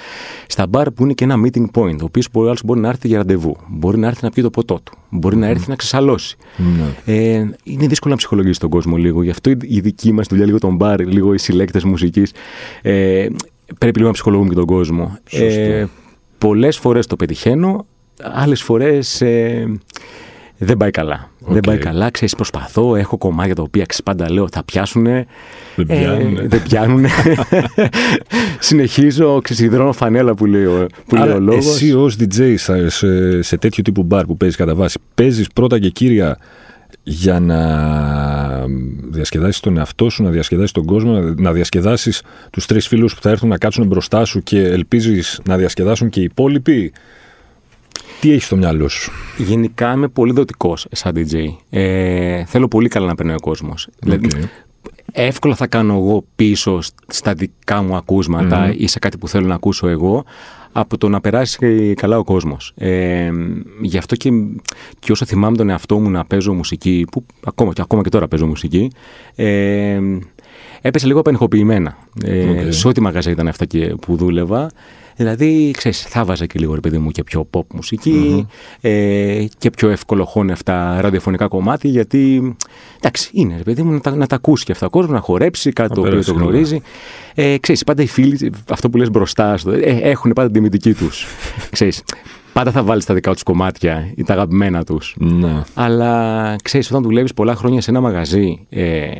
Στα 0.46 0.66
μπαρ 0.66 0.90
που 0.90 1.02
είναι 1.04 1.12
και 1.12 1.24
ένα 1.24 1.36
meeting 1.44 1.66
point, 1.72 1.96
ο 2.00 2.04
οποίος 2.04 2.28
μπορεί, 2.32 2.46
άλλος 2.46 2.62
μπορεί 2.64 2.80
να 2.80 2.88
έρθει 2.88 3.08
για 3.08 3.18
ραντεβού, 3.18 3.56
μπορεί 3.68 3.98
να 3.98 4.06
έρθει 4.06 4.24
να 4.24 4.30
πιει 4.30 4.42
το 4.42 4.50
ποτό 4.50 4.80
του, 4.84 4.98
μπορεί 5.10 5.36
να 5.36 5.46
έρθει 5.46 5.68
να 5.68 5.76
ξεσαλώσει. 5.76 6.36
Mm. 6.58 6.62
Ε, 7.04 7.44
είναι 7.64 7.86
δύσκολο 7.86 8.12
να 8.12 8.16
ψυχολογήσει 8.16 8.60
τον 8.60 8.70
κόσμο 8.70 8.96
λίγο. 8.96 9.22
Γι' 9.22 9.30
αυτό 9.30 9.50
η 9.50 9.80
δική 9.80 10.12
μας 10.12 10.26
δουλειά, 10.26 10.46
λίγο 10.46 10.58
τον 10.58 10.76
μπαρ, 10.76 11.00
λίγο 11.00 11.34
οι 11.34 11.38
συλλέκτες 11.38 11.84
μουσικής, 11.84 12.32
ε, 12.82 13.26
πρέπει 13.78 13.96
λίγο 13.96 14.06
να 14.06 14.14
ψυχολογούμε 14.14 14.48
και 14.48 14.54
τον 14.54 14.66
κόσμο. 14.66 15.18
Ε, 15.30 15.84
Πολλές 16.38 16.78
φορές 16.78 17.06
το 17.06 17.16
πετυχαίνω, 17.16 17.86
άλλες 18.22 18.62
φορές. 18.62 19.20
Ε, 19.20 19.80
δεν 20.58 20.76
πάει 20.76 20.90
καλά. 20.90 21.30
Δεν 21.38 21.60
πάει 21.60 21.78
καλά. 21.78 22.10
Ξέρεις, 22.10 22.34
προσπαθώ. 22.34 22.96
Έχω 22.96 23.18
κομμάτια 23.18 23.54
τα 23.54 23.62
οποία 23.62 23.86
πάντα 24.04 24.30
λέω 24.30 24.48
θα 24.52 24.64
πιάσουνε. 24.64 25.26
Δεν 25.76 25.86
πιάνουν. 25.86 26.36
Ε, 26.36 26.46
δεν 26.46 26.62
πιάνουν. 26.62 27.04
Συνεχίζω, 28.58 29.40
ξεσυδρώνω 29.40 29.92
φανέλα 29.92 30.34
που 30.34 30.46
λέει, 30.46 30.64
που 31.06 31.16
λέει 31.16 31.28
ο 31.28 31.40
λόγος. 31.40 31.66
Εσύ 31.66 31.92
ως 31.92 32.16
DJ 32.20 32.54
σε, 32.56 32.88
σε, 32.88 33.42
σε 33.42 33.56
τέτοιο 33.56 33.82
τύπου 33.82 34.02
μπαρ 34.02 34.24
που 34.24 34.36
παίζεις 34.36 34.56
κατά 34.56 34.74
βάση, 34.74 34.98
παίζεις 35.14 35.48
πρώτα 35.48 35.78
και 35.78 35.88
κύρια 35.88 36.38
για 37.02 37.40
να 37.40 37.58
διασκεδάσεις 39.10 39.60
τον 39.60 39.76
εαυτό 39.76 40.10
σου, 40.10 40.22
να 40.22 40.30
διασκεδάσεις 40.30 40.72
τον 40.72 40.84
κόσμο, 40.84 41.20
να 41.20 41.52
διασκεδάσεις 41.52 42.22
τους 42.50 42.66
τρεις 42.66 42.88
φίλους 42.88 43.14
που 43.14 43.22
θα 43.22 43.30
έρθουν 43.30 43.48
να 43.48 43.58
κάτσουν 43.58 43.86
μπροστά 43.86 44.24
σου 44.24 44.42
και 44.42 44.60
ελπίζεις 44.60 45.40
να 45.44 45.56
διασκεδάσουν 45.56 46.08
και 46.08 46.20
οι 46.20 46.22
υπόλοιποι; 46.22 46.92
Τι 48.24 48.30
έχεις 48.30 48.44
στο 48.44 48.56
μυαλό 48.56 48.88
σου; 48.88 49.12
Γενικά 49.36 49.92
είμαι 49.92 50.08
πολύ 50.08 50.32
δοτικός 50.32 50.86
σαν 50.90 51.12
DJ. 51.16 51.46
Ε, 51.70 52.44
θέλω 52.44 52.68
πολύ 52.68 52.88
καλά 52.88 53.06
να 53.06 53.14
παίρνει 53.14 53.32
ο 53.32 53.40
κόσμος. 53.40 53.88
Δηλαδή, 54.00 54.28
εύκολα 55.12 55.54
θα 55.54 55.66
κάνω 55.66 55.94
εγώ 55.94 56.24
πίσω 56.36 56.78
στα 57.06 57.34
δικά 57.34 57.82
μου 57.82 57.96
ακούσματα 57.96 58.74
ή 58.76 58.86
σε 58.86 58.98
κάτι 58.98 59.18
που 59.18 59.28
θέλω 59.28 59.46
να 59.46 59.54
ακούσω 59.54 59.88
εγώ 59.88 60.24
από 60.72 60.98
το 60.98 61.08
να 61.08 61.20
περάσει 61.20 61.94
καλά 61.96 62.18
ο 62.18 62.24
κόσμος. 62.24 62.72
Ε, 62.76 63.30
γι' 63.80 63.98
αυτό 63.98 64.16
και, 64.16 64.30
και 64.98 65.12
όσο 65.12 65.24
θυμάμαι 65.24 65.56
τον 65.56 65.70
εαυτό 65.70 65.98
μου 65.98 66.10
να 66.10 66.24
παίζω 66.24 66.52
μουσική, 66.52 67.06
που 67.10 67.26
ακόμα, 67.44 67.72
και, 67.72 67.82
ακόμα 67.82 68.02
και 68.02 68.08
τώρα 68.08 68.28
παίζω 68.28 68.46
μουσική, 68.46 68.90
ε, 69.34 70.00
έπεσε 70.80 71.06
λίγο 71.06 71.20
απενεχοποιημένα. 71.20 71.96
Ε, 72.24 72.70
Σε 72.70 72.88
ό,τι 72.88 73.00
μαγαζιά 73.00 73.32
ήταν 73.32 73.48
αυτά 73.48 73.64
και 73.64 73.94
που 74.00 74.16
δούλευα. 74.16 74.70
Δηλαδή, 75.16 75.70
ξέρεις, 75.76 76.02
θα 76.02 76.24
βάζα 76.24 76.46
και 76.46 76.58
λίγο, 76.58 76.74
ρε 76.74 76.80
παιδί 76.80 76.98
μου, 76.98 77.10
και 77.10 77.24
πιο 77.24 77.48
pop 77.52 77.62
μουσικη 77.74 78.46
ε, 78.80 79.44
και 79.58 79.70
πιο 79.70 79.88
ευκολοχώνευτα 79.88 81.00
ραδιοφωνικά 81.00 81.48
κομμάτια, 81.48 81.90
γιατί, 81.90 82.56
εντάξει, 82.96 83.30
είναι, 83.32 83.56
ρε 83.56 83.62
παιδί 83.62 83.82
μου, 83.82 83.92
να 83.92 84.00
τα, 84.00 84.16
να 84.16 84.26
τα 84.26 84.36
ακούσει 84.36 84.64
και 84.64 84.72
αυτά 84.72 84.86
ο 84.86 84.90
κόσμος, 84.90 85.12
να 85.12 85.20
χορέψει 85.20 85.72
κάτι 85.72 85.94
το 85.94 86.00
οποίο 86.00 86.24
το 86.24 86.32
γνωρίζει. 86.32 86.82
Ε, 87.34 87.58
ξέρεις, 87.58 87.84
πάντα 87.84 88.02
οι 88.02 88.06
φίλοι, 88.06 88.52
αυτό 88.68 88.90
που 88.90 88.96
λες 88.96 89.10
μπροστά, 89.10 89.56
στο, 89.56 89.70
ε, 89.70 89.98
έχουν 90.02 90.32
πάντα 90.32 90.48
τη 90.48 90.54
τιμητική 90.54 90.94
τους. 90.94 91.26
ξέρεις, 91.70 92.02
πάντα 92.52 92.70
θα 92.70 92.82
βάλεις 92.82 93.04
τα 93.04 93.14
δικά 93.14 93.32
τους 93.32 93.42
κομμάτια 93.42 94.12
ή 94.16 94.22
τα 94.22 94.32
αγαπημένα 94.32 94.84
τους. 94.84 95.14
Ναι. 95.18 95.62
Αλλά 95.74 96.56
ξέρεις, 96.62 96.90
όταν 96.90 97.02
δουλεύεις 97.02 97.34
πολλά 97.34 97.54
χρόνια 97.54 97.80
σε 97.80 97.90
ένα 97.90 98.00
μαγαζί 98.00 98.66
ε, 98.68 99.10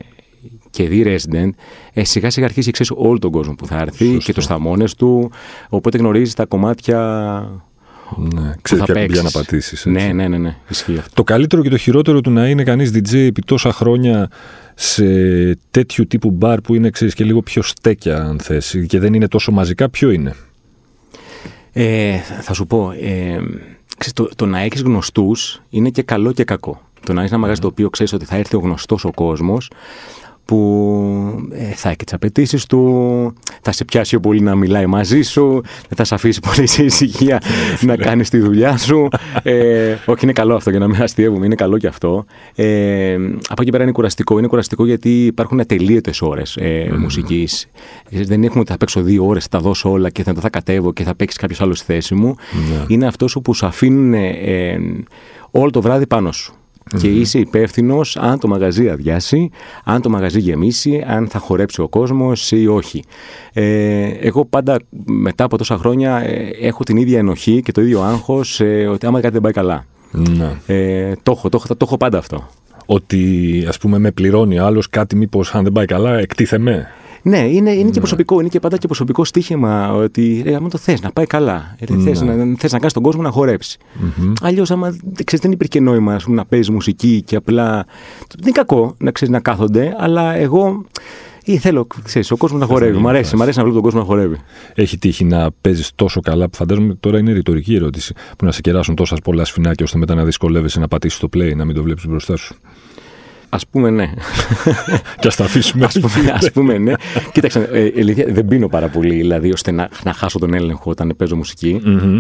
και 0.75 0.89
δει 0.89 1.05
resident, 1.07 1.51
ε, 1.93 2.05
σιγά 2.05 2.31
σιγά 2.31 2.47
αρχίσει 2.47 2.71
ξέρεις 2.71 2.93
όλο 2.97 3.19
τον 3.19 3.31
κόσμο 3.31 3.55
που 3.55 3.67
θα 3.67 3.79
έρθει 3.79 4.17
και 4.17 4.33
τους 4.33 4.47
θαμώνες 4.47 4.95
του. 4.95 5.31
Οπότε 5.69 5.99
γνωρίζεις 5.99 6.35
τα 6.35 6.45
κομμάτια 6.45 6.99
ναι, 8.17 8.55
ξέρει 8.63 9.07
ποια 9.07 9.23
να 9.23 9.31
πατήσει. 9.31 9.91
Ναι, 9.91 10.13
ναι, 10.13 10.29
ναι, 10.29 10.39
ναι, 10.39 10.57
ισχύει 10.69 10.99
αυτό. 10.99 11.11
Το 11.15 11.25
καλύτερο 11.25 11.63
και 11.63 11.69
το 11.69 11.77
χειρότερο 11.77 12.21
του 12.21 12.31
να 12.31 12.49
είναι 12.49 12.63
κανείς 12.63 12.91
DJ 12.95 13.15
επί 13.15 13.43
τόσα 13.43 13.73
χρόνια 13.73 14.31
σε 14.75 15.05
τέτοιου 15.71 16.07
τύπου 16.07 16.31
μπαρ 16.31 16.61
που 16.61 16.75
είναι 16.75 16.91
ξέρεις, 16.91 17.15
και 17.15 17.25
λίγο 17.25 17.43
πιο 17.43 17.63
στέκια, 17.63 18.17
αν 18.25 18.39
θες, 18.39 18.85
και 18.87 18.99
δεν 18.99 19.15
είναι 19.15 19.29
τόσο 19.29 19.53
μαζικά, 19.53 19.89
ποιο 19.89 20.11
είναι; 20.11 20.35
Ε, 21.73 22.17
θα 22.41 22.53
σου 22.53 22.67
πω, 22.67 22.91
ε, 22.91 23.39
ξέρεις, 23.99 24.13
το, 24.13 24.29
το 24.37 24.47
να 24.47 24.59
έχεις 24.59 24.83
γνωστούς 24.83 25.63
είναι 25.71 25.91
και 25.91 26.03
καλό 26.03 26.33
και 26.33 26.45
κακό. 26.45 26.83
Το 27.05 27.13
να 27.13 27.21
έχεις 27.21 27.33
ένα 27.33 27.41
μαγαζί 27.41 27.61
το 27.61 27.67
οποίο 27.67 27.91
ξέρεις 27.91 28.13
ότι 28.13 28.25
θα 28.25 28.37
έρθει 28.37 28.57
ο 28.57 28.59
γνωστός 28.59 29.05
ο 29.05 29.11
κόσμος, 29.11 29.71
που 30.45 31.49
ε, 31.51 31.65
θα 31.65 31.89
έχει 31.89 31.97
τις 31.97 32.13
απαιτήσεις 32.13 32.67
του, 32.67 33.33
θα 33.63 33.73
σε 33.73 33.85
πιάσει 33.85 34.21
πολύ 34.21 34.41
να 34.41 34.55
μιλάει 34.55 34.87
μαζί 34.87 35.23
σου, 35.23 35.61
δεν 35.63 35.97
θα 35.97 36.05
σε 36.05 36.15
αφήσει 36.15 36.41
πολύ 36.41 36.67
σε 36.67 36.85
ησυχία 36.85 37.43
να 37.81 37.97
κάνεις 37.97 38.31
τη 38.31 38.39
δουλειά 38.39 38.77
σου. 38.77 39.09
Ε, 39.43 39.95
όχι, 40.07 40.25
είναι 40.25 40.33
καλό 40.33 40.55
αυτό 40.55 40.71
για 40.71 40.79
να 40.79 40.89
μην 40.89 41.03
αστείευουμε, 41.03 41.47
είναι 41.47 41.55
καλό 41.55 41.79
και 41.79 41.87
αυτό. 41.87 42.25
Ε, 42.55 43.15
από 43.49 43.63
εκεί 43.63 43.71
πέρα 43.71 43.83
είναι 43.83 43.93
κουραστικό. 43.93 44.39
Είναι 44.39 44.47
κουραστικό 44.47 44.87
γιατί 44.87 45.27
υπάρχουν 45.27 45.61
ατελείωτες 45.61 46.23
ώρες 46.23 46.57
ε, 46.57 46.91
mm. 46.93 46.97
μουσικής. 46.97 47.67
Δεν 48.11 48.43
έχουμε 48.45 48.61
ότι 48.61 48.71
θα 48.71 48.77
παίξω 48.77 49.03
δύο 49.03 49.27
ώρες, 49.27 49.45
θα 49.45 49.59
δώσω 49.59 49.91
όλα 49.91 50.11
και 50.11 50.23
θα, 50.23 50.35
θα 50.35 50.51
κατέβω 50.51 50.93
και 50.93 51.03
θα 51.03 51.15
παίξει 51.15 51.39
κάποιος 51.39 51.61
άλλος 51.61 51.79
στη 51.79 51.93
θέση 51.93 52.15
μου. 52.15 52.35
Mm. 52.39 52.91
Είναι 52.91 53.07
αυτός 53.07 53.39
που 53.45 53.55
σου 53.55 53.67
αφήνουν 53.67 54.15
ε, 54.15 54.79
όλο 55.51 55.71
το 55.71 55.81
βράδυ 55.81 56.07
πάνω 56.07 56.33
σου 56.33 56.55
και 56.99 57.09
είσαι 57.09 57.39
υπεύθυνος 57.39 58.17
αν 58.17 58.39
το 58.39 58.49
μαγαζί 58.49 58.89
αδειάσει, 58.89 59.51
αν 59.85 60.01
το 60.01 60.11
μαγαζί 60.11 60.41
γεμίσει, 60.41 61.05
αν 61.07 61.29
θα 61.29 61.39
χορέψει 61.39 61.81
ο 61.81 61.89
κόσμος 61.89 62.53
ή 62.53 62.67
όχι. 62.67 63.05
Ε, 63.53 64.07
εγώ 64.21 64.45
πάντα 64.45 64.79
μετά 65.05 65.45
από 65.45 65.59
τόσα 65.59 65.77
χρόνια 65.77 66.19
ε, 66.19 66.51
έχω 66.61 66.85
την 66.85 66.97
ίδια 66.97 67.19
ενοχή 67.19 67.63
και 67.63 67.73
το 67.73 67.81
ίδιο 67.81 68.03
άγχος 68.03 68.61
ε, 68.61 68.87
ότι 68.87 69.07
άμα 69.07 69.21
κάτι 69.21 69.33
δεν 69.33 69.43
πάει 69.43 69.53
καλά. 69.53 69.85
Ναι. 70.11 70.53
Ε, 70.67 71.13
το, 71.23 71.33
έχω, 71.33 71.49
το, 71.49 71.59
το, 71.59 71.77
το 71.77 71.85
έχω 71.87 71.97
πάντα 71.97 72.19
αυτό. 72.19 72.49
Ότι 72.87 73.65
ας 73.69 73.79
πούμε 73.79 73.99
με 73.99 74.11
πληρώνει 74.11 74.59
άλλος 74.59 74.89
κάτι 74.89 75.17
μήπως 75.17 75.55
αν 75.55 75.63
δεν 75.63 75.73
πάει 75.73 75.87
καλά 75.87 76.19
εκτίθεμαι. 76.19 76.89
Ναι, 77.27 77.39
είναι, 77.39 77.71
είναι 77.71 77.79
και 77.79 77.85
ναι. 77.85 77.99
προσωπικό. 77.99 78.41
Είναι 78.41 78.49
και 78.49 78.61
πάντα 78.61 78.77
και 78.77 78.87
προσωπικό 78.87 79.25
στοίχημα 79.25 79.93
ότι 79.93 80.43
ρε, 80.45 80.55
άμα 80.55 80.69
το 80.69 80.79
θες 80.79 81.01
να 81.01 81.11
πάει 81.13 81.27
καλά. 81.27 81.77
Ρε, 81.81 81.97
θες, 81.97 82.21
ναι. 82.21 82.35
να, 82.35 82.55
θες 82.59 82.73
να 82.73 82.79
κάνεις 82.79 82.93
τον 82.93 83.03
κόσμο 83.03 83.23
να 83.23 83.31
χορέψει. 83.31 83.79
Mm-hmm. 83.81 84.33
Αλλιώς, 84.43 84.71
άμα 84.71 84.97
ξέρεις, 85.25 85.45
δεν 85.45 85.53
υπήρχε 85.53 85.81
νόημα 85.81 86.21
πούμε, 86.25 86.37
να 86.37 86.45
παίζεις 86.45 86.71
μουσική 86.71 87.23
και 87.23 87.37
απλά. 87.37 87.87
Δεν 88.29 88.43
είναι 88.43 88.51
κακό 88.53 88.95
να 88.99 89.11
ξέρεις 89.11 89.35
να 89.35 89.41
κάθονται, 89.41 89.95
αλλά 89.99 90.35
εγώ. 90.35 90.85
Ή 91.47 91.57
θέλω, 91.57 91.87
ξέρεις, 92.03 92.31
ο 92.31 92.37
κόσμος 92.37 92.61
να 92.61 92.67
χορεύει. 92.67 92.99
Μ' 92.99 93.09
αρέσει, 93.09 93.37
μ' 93.37 93.43
αρέσει 93.43 93.59
να 93.59 93.65
βλέπω 93.65 93.81
τον 93.81 93.91
κόσμο 93.91 94.01
να 94.01 94.07
χορεύει. 94.15 94.37
Έχει 94.75 94.99
τύχει 94.99 95.25
να 95.25 95.51
παίζεις 95.61 95.93
τόσο 95.95 96.21
καλά 96.21 96.49
που 96.49 96.57
φαντάζομαι 96.57 96.95
τώρα 96.95 97.19
είναι 97.19 97.33
ρητορική 97.33 97.75
ερώτηση. 97.75 98.15
Που 98.39 98.45
να 98.45 98.53
σε 98.53 98.61
κεράσουν 98.61 98.95
τόσα 98.95 99.17
πολλά 99.25 99.45
σφινάκια 99.45 99.85
ώστε 99.85 99.99
μετά 99.99 100.15
να 100.15 100.25
δυσκολεύεσαι 100.25 100.81
να 100.81 100.89
πατήσεις 100.89 101.19
το 101.19 101.29
play, 101.37 101.57
να 101.57 101.65
μην 101.65 101.75
το 101.75 101.83
βλέπεις 101.83 102.07
μπροστά 102.07 102.37
σου. 102.37 102.55
Α 103.55 103.59
πούμε 103.71 103.91
ναι. 103.91 104.11
Και 105.21 105.27
ας 105.27 105.37
τα 105.37 105.45
αφήσουμε. 105.45 105.85
Ας 105.85 105.99
πούμε, 106.01 106.31
ας 106.33 106.51
πούμε 106.51 106.79
ναι. 106.79 106.93
Κοίταξε, 107.33 107.69
ε, 107.73 107.91
δεν 108.33 108.47
πίνω 108.47 108.69
πάρα 108.69 108.89
πολύ, 108.89 109.15
δηλαδή, 109.15 109.53
ώστε 109.53 109.71
να, 109.71 109.89
να 110.05 110.13
χάσω 110.13 110.39
τον 110.39 110.55
έλεγχο 110.55 110.91
όταν 110.91 111.15
παίζω 111.17 111.41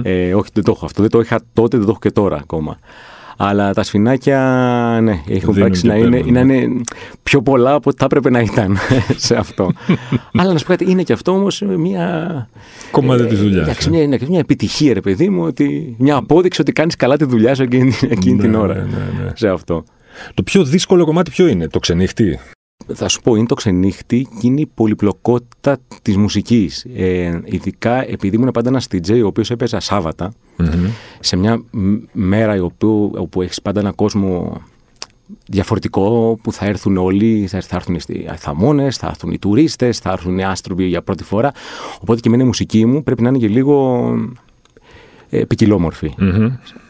Ε, 0.02 0.34
όχι, 0.34 0.50
δεν 0.52 0.64
το 0.64 0.72
έχω 0.76 0.84
αυτό. 0.84 1.00
Δεν 1.00 1.10
το 1.10 1.20
είχα 1.20 1.40
τότε, 1.52 1.76
δεν 1.76 1.86
το 1.86 1.90
έχω 1.90 2.00
και 2.00 2.10
τώρα 2.10 2.36
ακόμα. 2.36 2.78
Αλλά 3.36 3.72
τα 3.72 3.82
σφινάκια, 3.82 4.38
ναι, 5.02 5.20
έχουν 5.28 5.54
πράξει 5.54 5.86
να 5.86 5.94
είναι, 5.94 6.22
να 6.26 6.40
είναι 6.40 6.80
πιο 7.22 7.42
πολλά 7.42 7.72
από 7.74 7.90
ό,τι 7.90 7.98
θα 7.98 8.04
έπρεπε 8.04 8.30
να 8.30 8.40
ήταν 8.40 8.76
σε 9.26 9.36
αυτό. 9.36 9.70
Αλλά 10.38 10.52
να 10.52 10.58
σου 10.58 10.64
πω 10.64 10.70
κάτι, 10.70 10.90
είναι 10.90 11.02
και 11.02 11.12
αυτό 11.12 11.32
όμως 11.32 11.62
μια. 11.78 12.48
Κομμάτι 12.90 13.22
ε, 13.22 13.26
της 13.26 13.40
δουλειάς. 13.40 13.88
Μια, 13.88 14.08
μια, 14.08 14.18
μια 14.28 14.38
επιτυχία, 14.38 14.94
ρε 14.94 15.00
παιδί 15.00 15.28
μου, 15.28 15.42
ότι, 15.44 15.94
μια 15.98 16.16
απόδειξη 16.16 16.60
ότι 16.60 16.72
κάνεις 16.72 16.96
καλά 16.96 17.16
τη 17.16 17.24
δουλειά 17.24 17.54
σου 17.54 17.62
εκείνη, 17.62 17.92
εκείνη 18.08 18.38
την 18.38 18.50
ναι, 18.50 18.56
ώρα. 18.56 18.74
Ναι, 18.74 18.80
ναι, 19.24 19.30
σε 19.34 19.48
αυτό. 19.48 19.84
Το 20.34 20.42
πιο 20.42 20.64
δύσκολο 20.64 21.04
κομμάτι 21.04 21.30
ποιο 21.30 21.46
είναι, 21.46 21.68
το 21.68 21.78
ξενύχτη; 21.78 22.38
Θα 22.94 23.08
σου 23.08 23.20
πω, 23.20 23.34
είναι 23.34 23.46
το 23.46 23.54
ξενύχτη 23.54 24.28
και 24.40 24.46
είναι 24.46 24.60
η 24.60 24.70
πολυπλοκότητα 24.74 25.78
της 26.02 26.16
μουσικής. 26.16 26.86
Ε, 26.96 27.40
ειδικά 27.44 28.10
επειδή 28.10 28.36
ήμουν 28.36 28.50
πάντα 28.50 28.68
ένας 28.68 28.86
DJ 28.90 29.20
ο 29.22 29.26
οποίος 29.26 29.50
έπαιζε 29.50 29.76
σε 31.20 31.36
μια 31.36 31.62
μέρα 32.12 32.62
όπου, 32.62 33.12
όπου 33.16 33.42
έχεις 33.42 33.62
πάντα 33.62 33.80
έναν 33.80 33.94
κόσμο 33.94 34.62
διαφορετικό 35.46 36.38
που 36.42 36.52
θα 36.52 36.66
έρθουν 36.66 36.96
όλοι, 36.96 37.46
θα, 37.46 37.56
έρθουν 37.70 37.94
οι 37.94 38.24
θαμώνες, 38.36 38.96
θα 38.96 39.06
έρθουν 39.06 39.30
οι 39.30 39.38
τουρίστες, 39.38 39.98
θα 39.98 40.10
έρθουν 40.10 40.38
οι 40.38 40.44
άστροποι 40.44 40.84
για 40.84 41.02
πρώτη 41.02 41.24
φορά. 41.24 41.52
Οπότε 42.00 42.20
και 42.20 42.28
εμένα 42.28 42.42
η 42.42 42.46
μουσική 42.46 42.86
μου 42.86 43.02
πρέπει 43.02 43.22
να 43.22 43.28
είναι 43.28 43.38
και 43.38 43.48
λίγο 43.48 44.04
ε, 45.30 45.44
ποικιλόμορφη. 45.44 46.14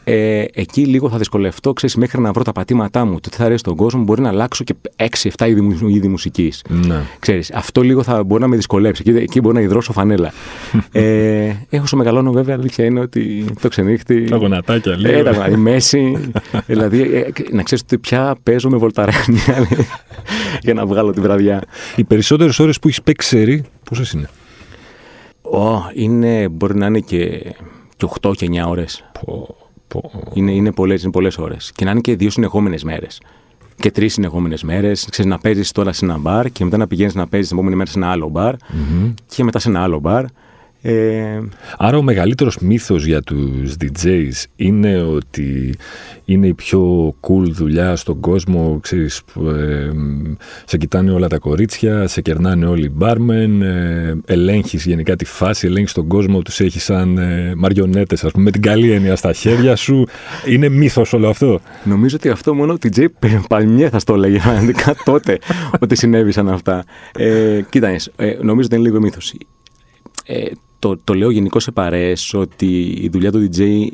Ε, 0.04 0.44
εκεί 0.52 0.84
λίγο 0.86 1.08
θα 1.08 1.18
δυσκολευτώ, 1.18 1.72
ξέρεις, 1.72 1.96
μέχρι 1.96 2.20
να 2.20 2.32
βρω 2.32 2.42
τα 2.42 2.52
πατήματά 2.52 3.04
μου. 3.04 3.20
Το 3.20 3.28
τι 3.28 3.36
θα 3.36 3.44
αρέσει 3.44 3.58
στον 3.58 3.76
κόσμο 3.76 4.02
μπορεί 4.02 4.20
να 4.20 4.28
αλλάξω 4.28 4.64
και 4.64 4.74
6-7 4.96 5.48
είδη, 5.48 5.76
είδη 5.86 6.08
μουσικής. 6.08 6.64
Ναι. 6.68 7.02
Ξέρεις, 7.18 7.52
αυτό 7.52 7.80
λίγο 7.80 8.02
θα 8.02 8.24
μπορεί 8.24 8.40
να 8.42 8.48
με 8.48 8.56
δυσκολέψει. 8.56 9.02
Εκεί, 9.06 9.18
εκεί 9.18 9.40
μπορεί 9.40 9.54
να 9.54 9.60
υδρώσω 9.60 9.92
φανέλα. 9.92 10.32
ε, 10.92 11.52
έχω 11.70 11.86
στο 11.86 11.96
μεγαλώνω, 11.96 12.32
βέβαια, 12.32 12.54
αλήθεια 12.54 12.84
είναι 12.84 13.00
ότι 13.00 13.44
το 13.60 13.68
ξενύχτη. 13.68 14.24
Τα 14.24 14.36
γονατάκια, 14.36 14.96
λίγο. 14.96 15.28
Ε, 15.28 15.50
η 15.50 15.56
μέση. 15.56 16.30
δηλαδή, 16.66 17.00
ε, 17.00 17.26
να 17.50 17.62
ξέρεις 17.62 17.84
ότι 17.84 17.98
πια 17.98 18.36
παίζω 18.42 18.70
με 18.70 18.76
βολταρένια 18.76 19.68
για 20.64 20.74
να 20.74 20.86
βγάλω 20.86 21.12
τη 21.12 21.20
βραδιά. 21.20 21.62
Οι 21.96 22.04
περισσότερες 22.04 22.58
ώρες 22.58 22.78
που 22.78 22.88
έχεις 22.88 23.02
παίξει 23.02 23.64
πόσες 23.84 24.12
είναι; 24.12 24.28
Oh, 25.56 25.80
είναι, 25.94 26.48
μπορεί 26.48 26.74
να 26.76 26.86
είναι 26.86 27.00
και 27.00 27.54
και 27.96 28.06
8 28.20 28.32
και 28.36 28.48
9 28.50 28.68
ώρες. 28.68 29.04
Είναι, 30.32 30.52
είναι 30.52 30.72
πολλές 30.72 31.02
είναι 31.02 31.12
πολλές 31.12 31.38
ώρες. 31.38 31.72
Και 31.74 31.84
να 31.84 31.90
είναι 31.90 32.00
και 32.00 32.16
δύο 32.16 32.30
συνεχόμενες 32.30 32.84
μέρες. 32.84 33.20
Και 33.76 33.90
τρεις 33.90 34.12
συνεχόμενες 34.12 34.62
μέρες. 34.62 35.06
Ξέρεις 35.10 35.30
να 35.30 35.38
παίζεις 35.38 35.72
τώρα 35.72 35.92
σε 35.92 36.04
ένα 36.04 36.18
μπαρ 36.18 36.50
και 36.50 36.64
μετά 36.64 36.76
να 36.76 36.86
πηγαίνεις 36.86 37.14
να 37.14 37.26
παίζεις 37.26 37.48
την 37.48 37.56
επόμενη 37.56 37.76
μέρα 37.76 37.90
σε 37.90 37.98
ένα 37.98 38.10
άλλο 38.10 38.28
μπαρ. 38.28 38.54
Mm-hmm. 38.54 39.14
Και 39.26 39.44
μετά 39.44 39.58
σε 39.58 39.68
ένα 39.68 39.82
άλλο 39.82 39.98
μπαρ. 39.98 40.24
Ε... 40.86 41.40
Άρα 41.76 41.96
ο 41.96 42.02
μεγαλύτερος 42.02 42.58
μύθος 42.58 43.06
για 43.06 43.22
τους 43.22 43.74
DJs 43.80 44.44
είναι 44.56 45.02
ότι 45.02 45.74
είναι 46.24 46.46
η 46.46 46.54
πιο 46.54 47.14
cool 47.20 47.48
δουλειά 47.50 47.96
στον 47.96 48.20
κόσμο, 48.20 48.78
ξέρεις, 48.82 49.22
ε, 49.36 49.90
σε 50.64 50.76
κοιτάνε 50.76 51.10
όλα 51.10 51.28
τα 51.28 51.38
κορίτσια, 51.38 52.06
σε 52.06 52.20
κερνάνε 52.20 52.66
όλοι 52.66 52.84
οι 52.84 52.90
μπάρμεν, 52.94 53.62
ε, 53.62 54.16
ελέγχεις 54.26 54.84
γενικά 54.84 55.16
τη 55.16 55.24
φάση, 55.24 55.66
ελέγχεις 55.66 55.92
τον 55.92 56.08
κόσμο, 56.08 56.42
τους 56.42 56.60
έχεις 56.60 56.84
σαν 56.84 57.18
ε, 57.18 57.52
μαριονέτες, 57.56 58.24
ας 58.24 58.32
πούμε, 58.32 58.44
με 58.44 58.50
την 58.50 58.62
καλή 58.62 58.90
έννοια 58.90 59.16
στα 59.16 59.32
χέρια 59.32 59.76
σου. 59.76 60.06
Είναι 60.46 60.68
μύθος 60.68 61.12
όλο 61.12 61.28
αυτό. 61.28 61.60
Νομίζω 61.84 62.16
ότι 62.16 62.28
αυτό 62.28 62.54
μόνο 62.54 62.72
ο 62.72 62.76
DJ 62.82 63.06
Παλμιέ 63.48 63.88
θα 63.88 63.98
στο 63.98 64.14
έλεγε, 64.14 64.40
τότε, 65.04 65.38
ότι 65.80 65.96
συνέβησαν 65.96 66.48
αυτά. 66.48 66.84
Ε, 67.14 67.60
κοίτανε, 67.68 67.96
ε, 68.16 68.36
νομίζω 68.40 68.66
ότι 68.66 68.74
είναι 68.74 68.84
λίγο 68.84 69.00
μύθος. 69.00 69.34
Ε, 70.26 70.44
το, 70.84 70.96
το 71.04 71.14
λέω 71.14 71.30
γενικώ 71.30 71.60
σε 71.60 71.70
παρέες 71.70 72.34
ότι 72.34 72.98
η 73.00 73.08
δουλειά 73.12 73.32
του 73.32 73.48
DJ 73.52 73.86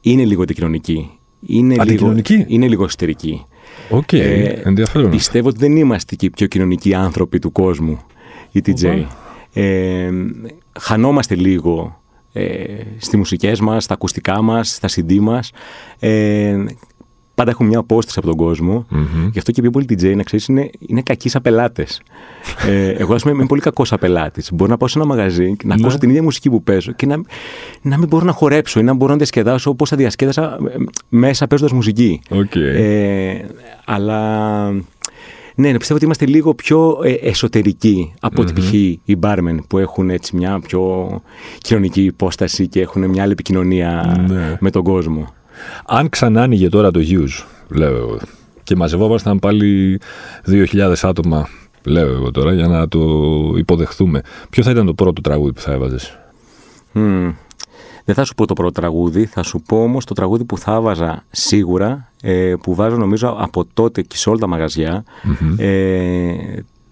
είναι 0.00 0.24
λίγο 0.24 0.42
αντικοινωνική. 0.42 1.10
Είναι 1.46 1.84
λίγο, 1.84 2.14
είναι 2.46 2.68
λίγο 2.68 2.84
εσωτερική. 2.84 3.44
Οκ, 3.90 4.02
okay, 4.10 4.18
ε, 4.18 4.60
ενδιαφέρον. 4.64 5.10
Πιστεύω 5.10 5.48
ότι 5.48 5.58
δεν 5.58 5.76
είμαστε 5.76 6.14
και 6.14 6.26
οι 6.26 6.30
πιο 6.30 6.46
κοινωνικοί 6.46 6.94
άνθρωποι 6.94 7.38
του 7.38 7.52
κόσμου, 7.52 8.00
οι 8.50 8.62
DJ. 8.66 9.04
Ε, 9.52 10.10
χανόμαστε 10.80 11.34
λίγο 11.34 12.00
ε, 12.32 12.64
στις 12.96 13.16
μουσικές 13.18 13.60
μας, 13.60 13.84
στα 13.84 13.94
ακουστικά 13.94 14.42
μας, 14.42 14.68
στα 14.68 14.88
CD 14.88 15.18
μας. 15.18 15.52
Ε, 15.98 16.64
πάντα 17.36 17.50
έχουν 17.50 17.66
μια 17.66 17.78
απόσταση 17.78 18.18
από 18.18 18.28
τον 18.28 18.36
κόσμο. 18.36 18.86
Mm-hmm. 18.90 19.28
Γι' 19.32 19.38
αυτό 19.38 19.52
και 19.52 19.60
πιο 19.60 19.70
πολύ 19.70 19.86
DJ, 19.88 20.16
να 20.16 20.22
ξέρεις, 20.22 20.46
είναι, 20.46 20.70
είναι 20.78 21.02
κακοί 21.02 21.28
σαν 21.28 21.42
πελάτες. 21.42 21.86
ε, 22.66 22.88
εγώ, 22.88 23.14
ας 23.14 23.22
πούμε, 23.22 23.34
είμαι 23.34 23.46
πολύ 23.46 23.60
κακός 23.60 23.88
σαν 23.88 23.98
πελάτη. 23.98 24.42
Μπορώ 24.52 24.70
να 24.70 24.76
πάω 24.76 24.88
σε 24.88 24.98
ένα 24.98 25.06
μαγαζί 25.06 25.56
και 25.56 25.66
να 25.66 25.74
ακούσω 25.74 25.92
ναι. 25.92 25.98
την 25.98 26.08
ίδια 26.08 26.22
μουσική 26.22 26.50
που 26.50 26.62
παίζω 26.62 26.92
και 26.92 27.06
να, 27.06 27.20
να 27.82 27.98
μην 27.98 28.08
μπορώ 28.08 28.24
να 28.24 28.32
χορέψω 28.32 28.80
ή 28.80 28.82
να 28.82 28.94
μπορώ 28.94 29.10
να 29.10 29.16
διασκεδάσω 29.16 29.70
όπως 29.70 29.88
θα 29.88 29.96
διασκέδασα 29.96 30.58
ε, 30.70 30.76
μέσα 31.08 31.46
παίζοντας 31.46 31.72
μουσική. 31.72 32.20
Okay. 32.30 32.74
Ε, 32.74 33.34
αλλά. 33.84 34.84
Ναι, 35.58 35.76
πιστεύω 35.76 35.94
ότι 35.94 36.04
είμαστε 36.04 36.26
λίγο 36.26 36.54
πιο 36.54 36.98
ε, 37.02 37.12
εσωτερικοί 37.12 38.14
από 38.20 38.42
mm-hmm. 38.42 38.54
π.χ. 38.54 38.72
οι 39.04 39.16
μπάρμεν 39.18 39.64
που 39.68 39.78
έχουν 39.78 40.10
έτσι 40.10 40.36
μια 40.36 40.60
πιο 40.66 41.08
κοινωνική 41.58 42.02
υπόσταση 42.02 42.68
και 42.68 42.80
έχουν 42.80 43.10
μια 43.10 43.22
άλλη 43.22 43.32
επικοινωνία 43.32 44.24
ναι. 44.28 44.56
με 44.60 44.70
τον 44.70 44.82
κόσμο. 44.82 45.34
Αν 45.86 46.08
ξανά 46.08 46.42
άνοιγε 46.42 46.68
τώρα 46.68 46.90
το 46.90 47.00
Hughes, 47.02 47.44
λέω 47.68 47.96
εγώ, 47.96 48.18
και 48.62 48.76
μαζευόμασταν 48.76 49.38
πάλι 49.38 50.00
2.000 50.46 50.94
άτομα, 51.02 51.48
λέω 51.84 52.08
εγώ 52.08 52.30
τώρα, 52.30 52.52
για 52.52 52.66
να 52.66 52.88
το 52.88 53.00
υποδεχθούμε, 53.56 54.22
ποιο 54.50 54.62
θα 54.62 54.70
ήταν 54.70 54.86
το 54.86 54.94
πρώτο 54.94 55.20
τραγούδι 55.20 55.52
που 55.52 55.60
θα 55.60 55.72
έβαζες; 55.72 56.18
Mm. 56.98 57.34
Δεν 58.04 58.14
θα 58.14 58.24
σου 58.24 58.34
πω 58.34 58.46
το 58.46 58.54
πρώτο 58.54 58.72
τραγούδι, 58.72 59.24
θα 59.24 59.42
σου 59.42 59.62
πω 59.68 59.82
όμως 59.82 60.04
το 60.04 60.14
τραγούδι 60.14 60.44
που 60.44 60.58
θα 60.58 60.74
έβαζα 60.74 61.24
σίγουρα, 61.30 62.10
ε, 62.22 62.54
που 62.62 62.74
βάζω 62.74 62.96
νομίζω 62.96 63.36
από 63.38 63.64
τότε 63.74 64.02
και 64.02 64.16
σε 64.16 64.28
όλα 64.28 64.38
τα 64.38 64.46
μαγαζιά, 64.46 65.04
mm-hmm. 65.04 65.54
ε, 65.58 66.34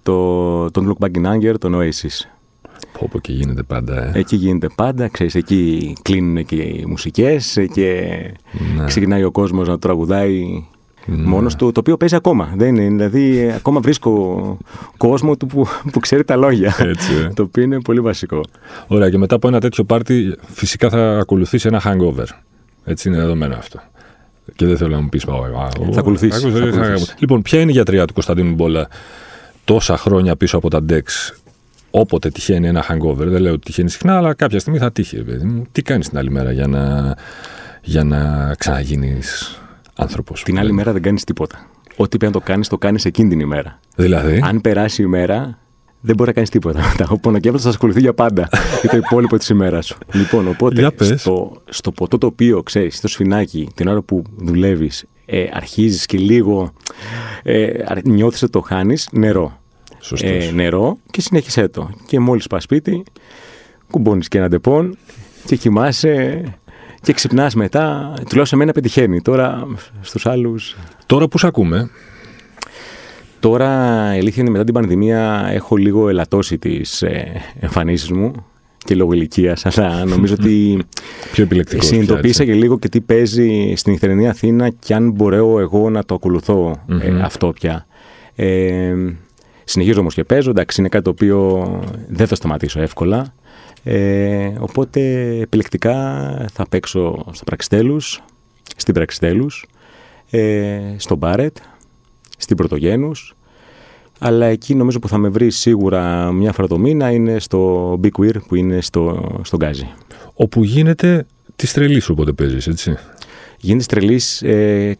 το, 0.03 0.71
τον 0.71 0.97
Look 1.01 1.07
Back 1.07 1.17
in 1.19 1.35
Anger, 1.35 1.55
τον 1.59 1.75
Oasis. 1.75 2.29
Πω, 2.99 3.09
πω 3.13 3.19
και 3.19 3.33
γίνεται 3.33 3.63
πάντα. 3.63 4.05
Ε. 4.05 4.19
Εκεί 4.19 4.37
γίνεται 4.37 4.69
πάντα, 4.75 5.09
ξέρεις, 5.09 5.35
εκεί 5.35 5.93
κλείνουν 6.03 6.45
και 6.45 6.55
οι 6.55 6.85
μουσικές 6.89 7.59
και 7.73 8.07
ναι. 8.77 8.85
ξεκινάει 8.85 9.25
ο 9.25 9.31
κόσμος 9.31 9.69
να 9.69 9.79
τραγουδάει 9.79 10.65
ναι. 11.07 11.27
μόνος 11.27 11.57
του, 11.57 11.73
το 11.73 11.81
οποίο 11.81 11.97
παίζει 11.97 12.15
ακόμα. 12.15 12.53
Δεν 12.57 12.77
είναι, 12.77 12.89
δηλαδή, 12.89 13.53
ακόμα 13.57 13.81
βρίσκω 13.81 14.59
κόσμο 14.97 15.37
του 15.37 15.47
που, 15.47 15.67
που 15.93 16.01
ξέρει 16.01 16.25
τα 16.25 16.37
λόγια. 16.37 16.77
Έτσι, 16.79 17.13
ε. 17.25 17.33
το 17.35 17.43
οποίο 17.43 17.63
είναι 17.63 17.81
πολύ 17.81 18.01
βασικό. 18.01 18.41
Ωραία, 18.87 19.11
και 19.11 19.19
μετά 19.19 19.35
από 19.35 19.49
ένα 19.49 19.61
τέτοιο 19.61 19.85
πάρτι, 19.85 20.37
φυσικά 20.43 20.89
θα 20.89 21.19
ακολουθήσει 21.19 21.69
ένα 21.69 21.83
hangover. 21.85 22.27
Έτσι 22.85 23.09
είναι 23.09 23.19
δεδομένο 23.19 23.55
αυτό. 23.55 23.81
Και 24.57 24.67
δεν 24.67 24.77
θέλω 24.77 24.95
να 24.95 25.01
μου 25.01 25.09
πεις. 25.09 25.25
Θα 25.93 26.01
ακολουθήσει. 26.01 26.47
Λοιπόν, 27.19 27.43
ποια 27.43 27.61
είναι 27.61 27.71
η 27.71 27.75
γιατριά 27.75 28.05
του 28.05 28.13
Κωνσταντίνου 28.13 28.55
Μπόλα 28.55 28.89
τόσα 29.65 29.97
χρόνια 29.97 30.37
πίσω 30.37 30.57
από 30.57 30.71
τα 30.71 30.81
DEX; 30.89 31.03
Όποτε 31.97 32.31
τυχαίνει 32.31 32.69
ένα 32.69 32.85
hangover, 32.89 33.27
δεν 33.27 33.41
λέω 33.41 33.53
ότι 33.53 33.65
τυχαίνει 33.65 33.91
συχνά, 33.91 34.17
αλλά 34.17 34.35
κάποια 34.35 34.59
στιγμή 34.59 34.79
θα 34.79 34.93
τύχει. 34.93 35.23
Παιδί. 35.23 35.63
Τι 35.73 35.83
κάνεις 35.83 36.09
την 36.09 36.19
άλλη 36.19 36.31
μέρα 36.31 36.53
για 36.53 36.67
να, 36.67 37.15
για 37.83 38.05
να 38.05 38.53
ξαναγίνεις 38.59 39.61
άνθρωπος. 39.95 40.43
Την 40.43 40.59
άλλη 40.59 40.73
μέρα 40.73 40.93
δεν 40.93 41.03
κάνεις 41.03 41.25
τίποτα. 41.25 41.67
Ό,τι 41.97 42.17
πρέπει 42.17 42.33
να 42.33 42.41
το 42.41 42.47
κάνεις, 42.47 42.69
το 42.69 42.79
κάνεις 42.79 43.05
εκείνη 43.05 43.29
την 43.29 43.41
ημέρα. 43.41 43.81
Δηλαδή; 43.97 44.41
Αν 44.45 44.61
περάσει 44.61 45.03
η 45.03 45.05
ημέρα, 45.07 45.59
δεν 46.01 46.15
μπορεί 46.17 46.29
να 46.29 46.35
κάνεις 46.35 46.51
τίποτα. 46.51 46.95
Ο 47.15 47.19
πονοκέφαλο 47.19 47.61
θα 47.61 47.71
σα 47.71 47.77
ακολουθεί 47.77 48.01
για 48.01 48.15
πάντα 48.15 48.49
για 48.81 48.91
το 48.91 48.97
υπόλοιπο 48.97 49.37
της 49.37 49.49
ημέρας 49.49 49.87
σου. 49.87 49.99
Λοιπόν, 50.13 50.49
οπότε 50.49 51.17
στο, 51.17 51.63
στο 51.69 51.93
ποτό 51.93 52.19
το 52.19 52.27
οποίο 52.27 52.63
ξέρεις, 52.63 52.97
στο 52.97 53.09
σφινάκι, 53.09 53.69
την 53.75 53.89
ώρα 53.89 54.03
που 54.03 54.23
δουλεύεις, 54.37 55.05
ε, 55.27 55.45
αρχίζεις 55.53 56.07
και 56.07 56.19
λίγο 56.19 56.73
ε, 57.43 57.71
νιώθεις 58.05 58.43
ότι 58.43 58.53
το 58.53 58.61
χάνεις, 58.61 59.09
νερό 59.13 59.63
ε, 60.21 60.51
νερό 60.55 60.99
και 61.11 61.21
συνέχισέ 61.21 61.69
το. 61.69 61.91
Και 62.07 62.19
μόλις 62.19 62.47
πας 62.47 62.63
σπίτι, 62.63 63.03
κουμπώνεις 63.91 64.29
και 64.29 64.39
ένα 64.39 64.49
ντεπών 64.49 64.97
και 65.45 65.57
κοιμάσαι 65.57 66.45
και 67.01 67.13
ξυπνάς 67.13 67.55
μετά. 67.55 68.15
Τουλάχιστον 68.29 68.59
εμένα 68.59 68.73
πετυχαίνει. 68.73 69.21
Τώρα 69.21 69.67
στους 70.01 70.27
άλλους... 70.27 70.77
Τώρα 71.07 71.29
που 71.29 71.39
ακούμε. 71.43 71.91
Τώρα, 73.41 73.69
η 74.15 74.19
αλήθεια 74.19 74.43
είναι 74.43 74.51
μετά 74.51 74.65
την 74.65 74.75
πανδημία 74.75 75.49
έχω 75.53 75.77
λίγο 75.77 76.09
ελαττώσει 76.09 76.59
τις 76.59 77.03
ε, 77.03 77.43
εμφανίσεις 77.61 78.11
μου 78.11 78.33
και 78.85 78.95
λόγω 78.95 79.13
ηλικίας, 79.13 79.67
αλλά 79.67 80.05
νομίζω 80.05 80.35
ότι. 80.39 80.79
Πιο 81.33 81.45
επιλεκτικός. 81.45 81.87
Συνειδητοποίησα 81.87 82.45
και 82.45 82.55
λίγο 82.55 82.79
και 82.79 82.89
τι 82.89 83.01
παίζει 83.01 83.73
στην 83.77 83.93
νυχτερινή 83.93 84.29
Αθήνα 84.29 84.71
και 84.71 84.95
αν 84.95 85.11
μπορώ 85.11 85.61
εγώ 85.61 85.91
να 85.91 86.05
το 86.05 86.15
ακολουθω 86.15 86.85
ε, 87.03 87.21
αυτό 87.23 87.53
πια. 87.53 87.87
Ε, 88.35 88.95
Συνεχίζω 89.65 90.01
όμως 90.01 90.15
και 90.15 90.25
παίζω. 90.25 90.51
Εντάξει, 90.51 90.81
είναι 90.81 90.89
κάτι 90.89 91.05
το 91.05 91.11
οποίο 91.11 91.65
δεν 92.09 92.27
θα 92.27 92.35
σταματήσω 92.35 92.81
εύκολα. 92.81 93.35
Ε, 93.85 94.53
οπότε 94.59 95.01
επιλεκτικά 95.41 95.97
θα 96.53 96.69
παίξω 96.69 97.25
στα 97.33 97.45
Πραξιτέλους, 97.45 98.23
στην 98.77 98.95
Πραξιτέλους, 98.95 99.67
ε, 100.31 100.81
στο 100.97 101.17
Μπάρετ, 101.17 101.57
στην 102.39 102.57
Πρωτογένους. 102.57 103.35
Αλλά 104.19 104.47
εκεί 104.47 104.75
νομίζω 104.75 104.99
που 104.99 105.09
θα 105.09 105.19
με 105.19 105.29
βρει 105.29 105.51
σίγουρα 105.51 106.33
μια 106.33 106.53
φορά 106.53 106.69
το 106.69 106.79
μήνα 106.79 107.11
είναι 107.11 107.39
στο 107.39 107.93
Big 108.03 108.11
Queer 108.19 108.37
που 108.49 108.55
είναι 108.55 108.81
στο, 108.81 109.33
στο 109.45 109.57
Γκάζι. 109.57 109.89
Όπου 110.35 110.65
γίνεται 110.65 111.27
τη 111.57 111.73
τρελή 111.73 112.03
όποτε 112.09 112.33
παίζεις, 112.33 112.67
έτσι. 112.67 112.97
Γίνεται 113.59 113.85
τρελή 113.85 114.21
ε, 114.41 114.93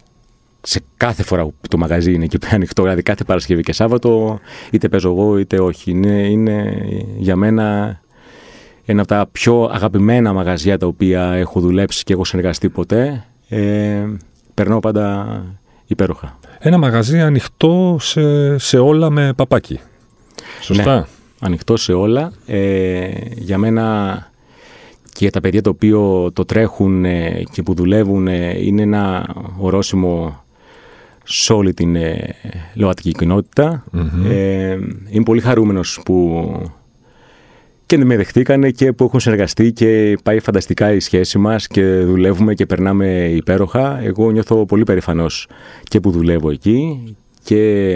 σε 0.65 0.81
κάθε 0.97 1.23
φορά 1.23 1.45
που 1.45 1.67
το 1.69 1.77
μαγαζί 1.77 2.13
είναι 2.13 2.23
εκεί 2.23 2.37
πέρα 2.37 2.55
ανοιχτό, 2.55 2.81
δηλαδή 2.81 3.01
κάθε 3.01 3.23
Παρασκευή 3.23 3.61
και 3.61 3.73
Σάββατο, 3.73 4.39
είτε 4.71 4.89
παίζω 4.89 5.09
εγώ 5.09 5.37
είτε 5.37 5.59
όχι. 5.59 5.91
Είναι, 5.91 6.11
είναι 6.11 6.85
για 7.17 7.35
μένα 7.35 7.99
ένα 8.85 9.01
από 9.01 9.09
τα 9.09 9.27
πιο 9.31 9.69
αγαπημένα 9.73 10.33
μαγαζιά 10.33 10.77
τα 10.77 10.87
οποία 10.87 11.31
έχω 11.33 11.59
δουλέψει 11.59 12.03
και 12.03 12.13
έχω 12.13 12.25
συνεργαστεί 12.25 12.69
ποτέ. 12.69 13.25
Ε, 13.49 14.03
περνάω 14.53 14.79
πάντα 14.79 15.27
υπέροχα. 15.85 16.39
Ένα 16.59 16.77
μαγαζί 16.77 17.19
ανοιχτό 17.19 17.97
σε, 17.99 18.57
σε 18.57 18.77
όλα 18.77 19.09
με 19.09 19.33
παπάκι. 19.33 19.79
Σωστά. 20.61 20.95
Ναι, 20.95 21.03
ανοιχτό 21.39 21.77
σε 21.77 21.93
όλα. 21.93 22.31
Ε, 22.45 23.09
για 23.35 23.57
μένα 23.57 24.15
και 25.03 25.17
για 25.19 25.31
τα 25.31 25.39
παιδιά 25.39 25.61
τα 25.61 25.69
οποία 25.69 25.97
το 26.33 26.45
τρέχουν 26.45 27.05
ε, 27.05 27.43
και 27.51 27.63
που 27.63 27.73
δουλεύουν 27.73 28.27
ε, 28.27 28.65
είναι 28.65 28.81
ένα 28.81 29.35
ορόσημο 29.57 30.44
σε 31.25 31.53
όλη 31.53 31.73
την 31.73 31.95
ε, 31.95 32.35
ΛΟΑΤΚΙ 32.73 33.11
κοινότητα. 33.11 33.83
Ε, 34.29 34.77
είμαι 35.09 35.23
πολύ 35.25 35.41
χαρούμενος 35.41 36.01
που 36.05 36.45
και 37.85 37.97
με 37.97 38.17
δεχτήκανε 38.17 38.69
και 38.69 38.93
που 38.93 39.03
έχουν 39.03 39.19
συνεργαστεί 39.19 39.71
και 39.71 40.17
πάει 40.23 40.39
φανταστικά 40.39 40.93
η 40.93 40.99
σχέση 40.99 41.37
μας 41.37 41.67
και 41.67 41.83
δουλεύουμε 41.83 42.53
και 42.53 42.65
περνάμε 42.65 43.29
υπέροχα. 43.29 43.99
Εγώ 44.03 44.31
νιώθω 44.31 44.65
πολύ 44.65 44.83
περηφανός 44.83 45.47
και 45.83 45.99
που 45.99 46.11
δουλεύω 46.11 46.49
εκεί 46.49 47.03
και 47.43 47.93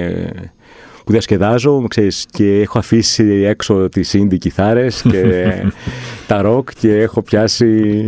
που 1.09 1.11
διασκεδάζω 1.15 1.85
ξέρεις, 1.87 2.25
και 2.31 2.61
έχω 2.61 2.79
αφήσει 2.79 3.23
έξω 3.23 3.89
τις 3.89 4.15
indie 4.17 4.37
κιθάρες 4.37 5.01
και 5.01 5.23
τα 6.27 6.41
rock 6.45 6.73
και 6.79 6.95
έχω 6.95 7.21
πιάσει 7.21 8.03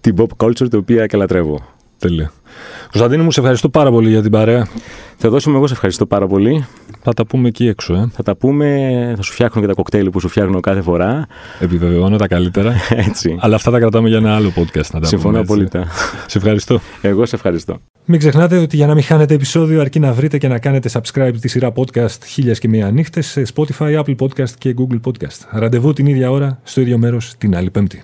την 0.00 0.14
pop 0.18 0.44
culture 0.44 0.68
την 0.70 0.78
οποία 0.78 1.06
και 1.06 1.16
λατρεύω. 1.16 1.60
Τέλεια. 1.98 2.32
Κωνσταντίνο 2.90 3.22
μου, 3.22 3.30
σε 3.30 3.40
ευχαριστώ 3.40 3.68
πάρα 3.68 3.90
πολύ 3.90 4.08
για 4.08 4.22
την 4.22 4.30
παρέα. 4.30 4.66
Θα 5.16 5.28
δώσουμε 5.28 5.56
εγώ 5.56 5.66
σε 5.66 5.72
ευχαριστώ 5.72 6.06
πάρα 6.06 6.26
πολύ. 6.26 6.66
Θα 7.02 7.12
τα 7.12 7.26
πούμε 7.26 7.48
εκεί 7.48 7.66
έξω, 7.66 7.94
ε. 7.94 8.08
Θα 8.12 8.22
τα 8.22 8.36
πούμε, 8.36 9.12
θα 9.16 9.22
σου 9.22 9.32
φτιάχνω 9.32 9.60
και 9.60 9.66
τα 9.66 9.72
κοκτέιλ 9.72 10.10
που 10.10 10.20
σου 10.20 10.28
φτιάχνω 10.28 10.60
κάθε 10.60 10.80
φορά. 10.82 11.26
Επιβεβαιώνω 11.60 12.16
τα 12.16 12.26
καλύτερα. 12.26 12.74
Έτσι. 13.08 13.36
Αλλά 13.40 13.54
αυτά 13.54 13.70
τα 13.70 13.78
κρατάμε 13.78 14.08
για 14.08 14.18
ένα 14.18 14.34
άλλο 14.34 14.52
podcast 14.56 14.90
να 14.92 15.00
τα 15.00 15.06
Συμφωνώ 15.06 15.40
απόλυτα. 15.40 15.86
Σε 16.26 16.38
ευχαριστώ. 16.38 16.80
Εγώ 17.02 17.26
σε 17.26 17.36
ευχαριστώ. 17.36 17.78
Μην 18.04 18.18
ξεχνάτε 18.18 18.58
ότι 18.58 18.76
για 18.76 18.86
να 18.86 18.94
μην 18.94 19.02
χάνετε 19.02 19.34
επεισόδιο 19.34 19.80
αρκεί 19.80 19.98
να 19.98 20.12
βρείτε 20.12 20.38
και 20.38 20.48
να 20.48 20.58
κάνετε 20.58 20.90
subscribe 20.92 21.34
τη 21.40 21.48
σειρά 21.48 21.72
podcast 21.76 22.24
χίλιες 22.26 22.58
και 22.58 22.68
μία 22.68 22.90
νύχτες 22.90 23.26
σε 23.26 23.42
Spotify, 23.54 24.02
Apple 24.02 24.16
Podcast 24.18 24.50
και 24.58 24.74
Google 24.78 25.00
Podcast. 25.04 25.46
Ραντεβού 25.50 25.92
την 25.92 26.06
ίδια 26.06 26.30
ώρα, 26.30 26.58
στο 26.62 26.80
ίδιο 26.80 26.98
μέρος, 26.98 27.34
την 27.38 27.56
άλλη 27.56 27.70
πέμπτη. 27.70 28.02